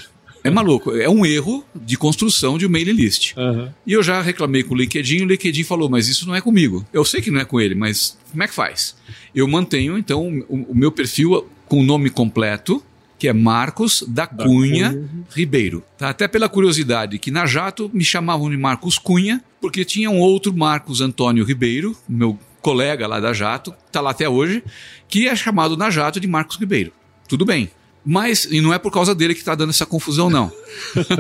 [0.49, 0.95] É maluco.
[0.97, 3.35] É um erro de construção de um mailing list.
[3.37, 3.73] Aham.
[3.87, 6.85] E eu já reclamei com o LinkedIn, o LinkedIn falou, mas isso não é comigo.
[6.93, 8.97] Eu sei que não é com ele, mas como é que faz?
[9.35, 12.83] Eu mantenho, então, o, o meu perfil com o nome completo,
[13.19, 15.09] que é Marcos da, Cunha, Cunha.
[15.35, 15.83] Ribeiro.
[15.99, 16.11] Tá?
[16.11, 20.53] Até pela curiosidade, que na Jato me chamavam de Marcos Cunha, porque tinha um outro
[20.57, 24.63] Marcos Antônio Ribeiro, meu colega lá da Jato, tá lá até hoje,
[25.09, 26.93] que é chamado na Jato de Marcos Ribeiro.
[27.29, 27.71] Tudo bem.
[28.11, 30.51] Mas, e não é por causa dele que está dando essa confusão, não.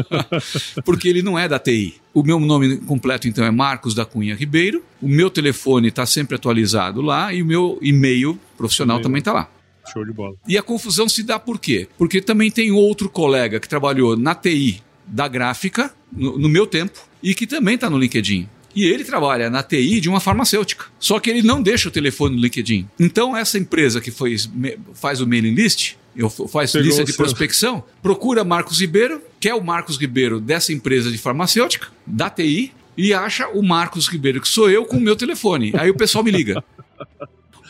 [0.87, 1.97] Porque ele não é da TI.
[2.15, 4.83] O meu nome completo, então, é Marcos da Cunha Ribeiro.
[5.03, 9.51] O meu telefone está sempre atualizado lá e o meu e-mail profissional também está lá.
[9.93, 10.35] Show de bola.
[10.49, 11.87] E a confusão se dá por quê?
[11.99, 16.99] Porque também tem outro colega que trabalhou na TI da gráfica, no, no meu tempo,
[17.23, 18.49] e que também está no LinkedIn.
[18.75, 20.87] E ele trabalha na TI de uma farmacêutica.
[20.99, 22.87] Só que ele não deixa o telefone no LinkedIn.
[22.99, 24.37] Então, essa empresa que foi-
[24.95, 29.49] faz o mailing list, eu f- faz Pegou lista de prospecção, procura Marcos Ribeiro, que
[29.49, 34.41] é o Marcos Ribeiro dessa empresa de farmacêutica, da TI, e acha o Marcos Ribeiro,
[34.41, 35.73] que sou eu, com o meu telefone.
[35.79, 36.63] Aí o pessoal me liga.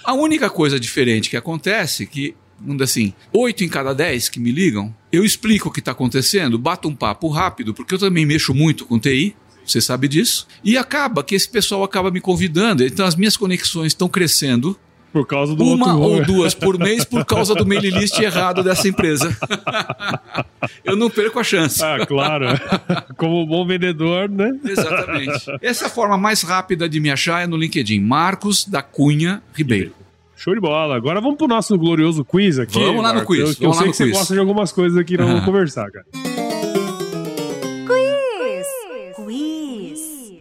[0.05, 4.41] A única coisa diferente que acontece é que, vamos assim, oito em cada dez que
[4.41, 8.25] me ligam, eu explico o que está acontecendo, bato um papo rápido, porque eu também
[8.25, 9.37] mexo muito com TI,
[9.67, 13.89] você sabe disso, e acaba que esse pessoal acaba me convidando, então as minhas conexões
[13.93, 14.79] estão crescendo,
[15.19, 18.87] Por causa do uma ou duas por mês por causa do mailing list errado dessa
[18.87, 19.37] empresa.
[20.85, 21.83] eu não perco a chance.
[21.83, 22.47] Ah, claro.
[23.17, 24.53] Como bom vendedor, né?
[24.65, 25.45] Exatamente.
[25.61, 29.43] Essa é a forma mais rápida de me achar é no LinkedIn, Marcos da Cunha
[29.55, 29.91] Ribeiro.
[30.37, 30.95] Show de bola.
[30.97, 32.79] Agora vamos pro nosso glorioso quiz aqui.
[32.79, 33.37] Vamos lá no Marcos.
[33.37, 34.13] quiz, Eu, eu vamos lá sei no que você quiz.
[34.19, 35.45] gosta de algumas coisas aqui, nós vamos Ah.
[35.47, 36.07] conversar, cara.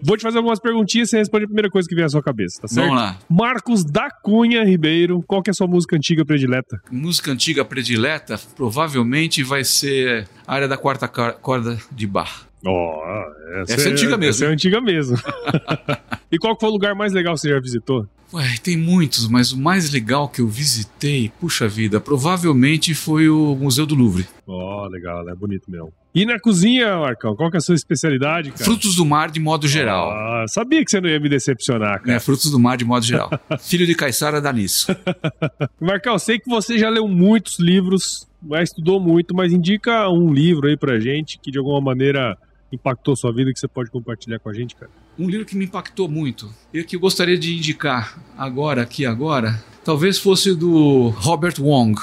[0.08, 2.24] Vou te fazer algumas perguntinhas e você responde a primeira coisa que vier à sua
[2.24, 2.88] cabeça, tá certo?
[2.88, 3.20] Vamos lá.
[3.30, 6.80] Marcos da Cunha Ribeiro, qual que é a sua música antiga predileta?
[6.90, 12.48] Música antiga predileta provavelmente vai ser a área da quarta corda de bar.
[12.66, 13.04] Ó,
[13.68, 14.30] Essa é antiga mesmo.
[14.30, 15.18] Essa é antiga mesmo.
[16.32, 18.08] e qual foi o lugar mais legal que você já visitou?
[18.34, 23.56] Ué, tem muitos, mas o mais legal que eu visitei, puxa vida, provavelmente foi o
[23.56, 24.26] Museu do Louvre.
[24.46, 25.94] Ó, legal, é bonito mesmo.
[26.18, 28.64] E na cozinha, Marcão, qual que é a sua especialidade, cara?
[28.64, 30.10] Frutos do mar de modo geral.
[30.10, 32.14] Ah, sabia que você não ia me decepcionar, cara.
[32.14, 33.30] É, frutos do mar de modo geral.
[33.62, 34.88] Filho de Caissara dá nisso.
[35.80, 38.28] Marcão, sei que você já leu muitos livros,
[38.64, 42.36] estudou muito, mas indica um livro aí pra gente que de alguma maneira
[42.74, 44.90] impactou sua vida que você pode compartilhar com a gente, cara.
[45.20, 49.64] Um livro que me impactou muito e que eu gostaria de indicar agora, aqui agora,
[49.86, 51.96] talvez fosse do Robert Wong.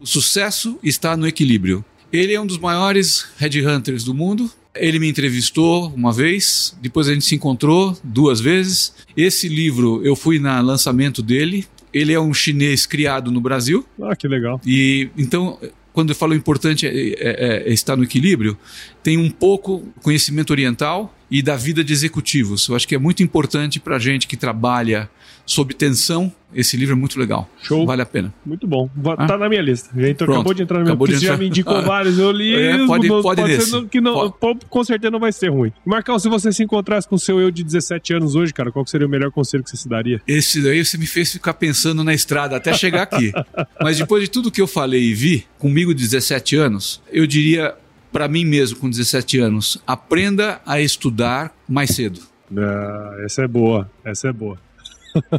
[0.00, 1.84] O sucesso está no equilíbrio.
[2.12, 4.50] Ele é um dos maiores headhunters do mundo.
[4.74, 8.94] Ele me entrevistou uma vez, depois a gente se encontrou duas vezes.
[9.16, 11.66] Esse livro eu fui na lançamento dele.
[11.92, 13.84] Ele é um chinês criado no Brasil.
[14.00, 14.60] Ah, que legal.
[14.64, 15.58] E então,
[15.92, 18.56] quando eu falo importante é, é- é estar no equilíbrio,
[19.02, 22.68] tem um pouco conhecimento oriental e da vida de executivos.
[22.68, 25.10] Eu acho que é muito importante para a gente que trabalha
[25.48, 26.32] sob tensão.
[26.54, 27.48] Esse livro é muito legal.
[27.62, 27.84] Show.
[27.84, 28.32] Vale a pena.
[28.44, 28.88] Muito bom.
[29.18, 29.26] Ah.
[29.26, 29.90] Tá na minha lista.
[29.94, 31.80] Já entrou, acabou de entrar na minha você já me indicou Ah.
[31.82, 32.18] vários.
[32.18, 32.54] Eu li.
[32.54, 33.70] É, pode- não- pode nesse.
[33.70, 34.60] no- que não, Pode.
[34.66, 35.70] com certeza não vai ser ruim.
[35.84, 38.86] Marcão, se você se encontrasse com o seu eu de 17 anos hoje, cara, qual
[38.86, 40.22] seria o melhor conselho que você se daria?
[40.26, 43.30] Esse daí você me fez ficar pensando na estrada até chegar aqui.
[43.82, 47.74] Mas depois de tudo que eu falei e vi, comigo de 17 anos, eu diria
[48.10, 52.20] para mim mesmo com 17 anos, aprenda a estudar mais cedo.
[52.56, 53.90] Ah, essa é boa.
[54.02, 54.58] Essa é boa.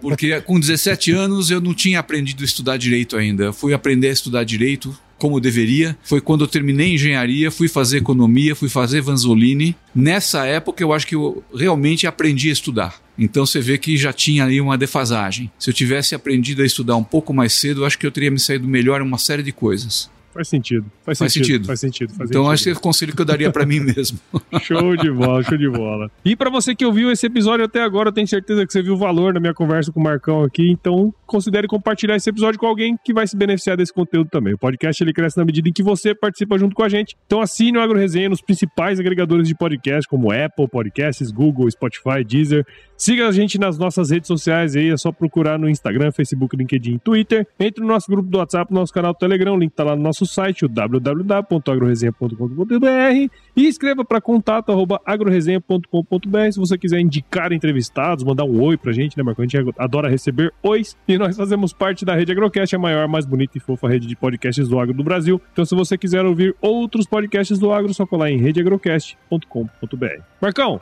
[0.02, 3.46] Porque com 17 anos eu não tinha aprendido a estudar direito ainda.
[3.46, 5.98] Eu fui aprender a estudar direito como deveria.
[6.04, 9.76] Foi quando eu terminei engenharia, fui fazer economia, fui fazer Vanzolini.
[9.94, 12.96] Nessa época eu acho que eu realmente aprendi a estudar.
[13.18, 15.52] Então você vê que já tinha ali uma defasagem.
[15.60, 18.32] Se eu tivesse aprendido a estudar um pouco mais cedo, eu acho que eu teria
[18.32, 20.10] me saído melhor em uma série de coisas.
[20.40, 20.86] Faz sentido.
[21.04, 21.46] Faz, Faz sentido.
[21.46, 21.68] sentido.
[21.68, 22.14] Faz sentido.
[22.14, 22.54] Faz então sentido.
[22.54, 24.18] acho que é o conselho que eu daria para mim mesmo.
[24.62, 26.10] Show de bola, show de bola.
[26.24, 28.94] E pra você que ouviu esse episódio até agora, eu tenho certeza que você viu
[28.94, 32.66] o valor na minha conversa com o Marcão aqui, então considere compartilhar esse episódio com
[32.66, 34.54] alguém que vai se beneficiar desse conteúdo também.
[34.54, 37.16] O podcast ele cresce na medida em que você participa junto com a gente.
[37.26, 42.24] Então assine o Agro Resenha nos principais agregadores de podcast, como Apple Podcasts, Google, Spotify,
[42.26, 42.66] Deezer.
[42.98, 46.96] Siga a gente nas nossas redes sociais aí, é só procurar no Instagram, Facebook, LinkedIn
[46.96, 47.48] e Twitter.
[47.60, 49.96] Entre no nosso grupo do WhatsApp, no nosso canal do Telegram, o link tá lá
[49.96, 57.52] no nosso site, o www.agroresenha.com.br e escreva para contato arroba agroresenha.com.br se você quiser indicar
[57.52, 59.42] entrevistados, mandar um oi pra gente, né, Marco?
[59.42, 63.26] A gente adora receber ois e nós fazemos parte da Rede Agrocast, a maior, mais
[63.26, 65.42] bonita e fofa rede de podcasts do agro do Brasil.
[65.52, 70.22] Então, se você quiser ouvir outros podcasts do agro, só colar em redeagrocast.com.br.
[70.42, 70.82] Marcão,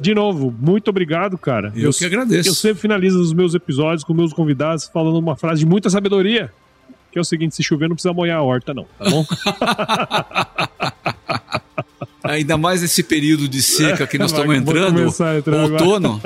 [0.00, 1.72] de novo, muito obrigado, cara.
[1.74, 2.48] Eu que agradeço.
[2.48, 6.52] Eu sempre finalizo os meus episódios com meus convidados falando uma frase de muita sabedoria.
[7.10, 9.24] Que é o seguinte: se chover, não precisa molhar a horta, não, tá bom?
[12.24, 16.20] Ainda mais nesse período de seca que nós estamos entrando, outono,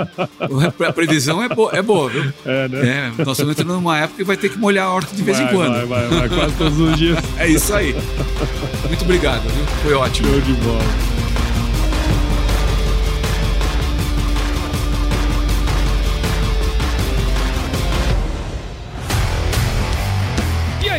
[0.87, 2.33] a previsão é, bo é boa, viu?
[2.45, 3.13] É, né?
[3.19, 5.39] É, nós estamos entrando numa época que vai ter que molhar a horta de vez
[5.39, 5.73] vai, em quando.
[5.73, 7.19] Vai, vai, vai, quase todos os dias.
[7.39, 7.95] É isso aí.
[8.89, 9.65] Muito obrigado, viu?
[9.83, 10.29] Foi ótimo.
[10.29, 11.22] Show de bola.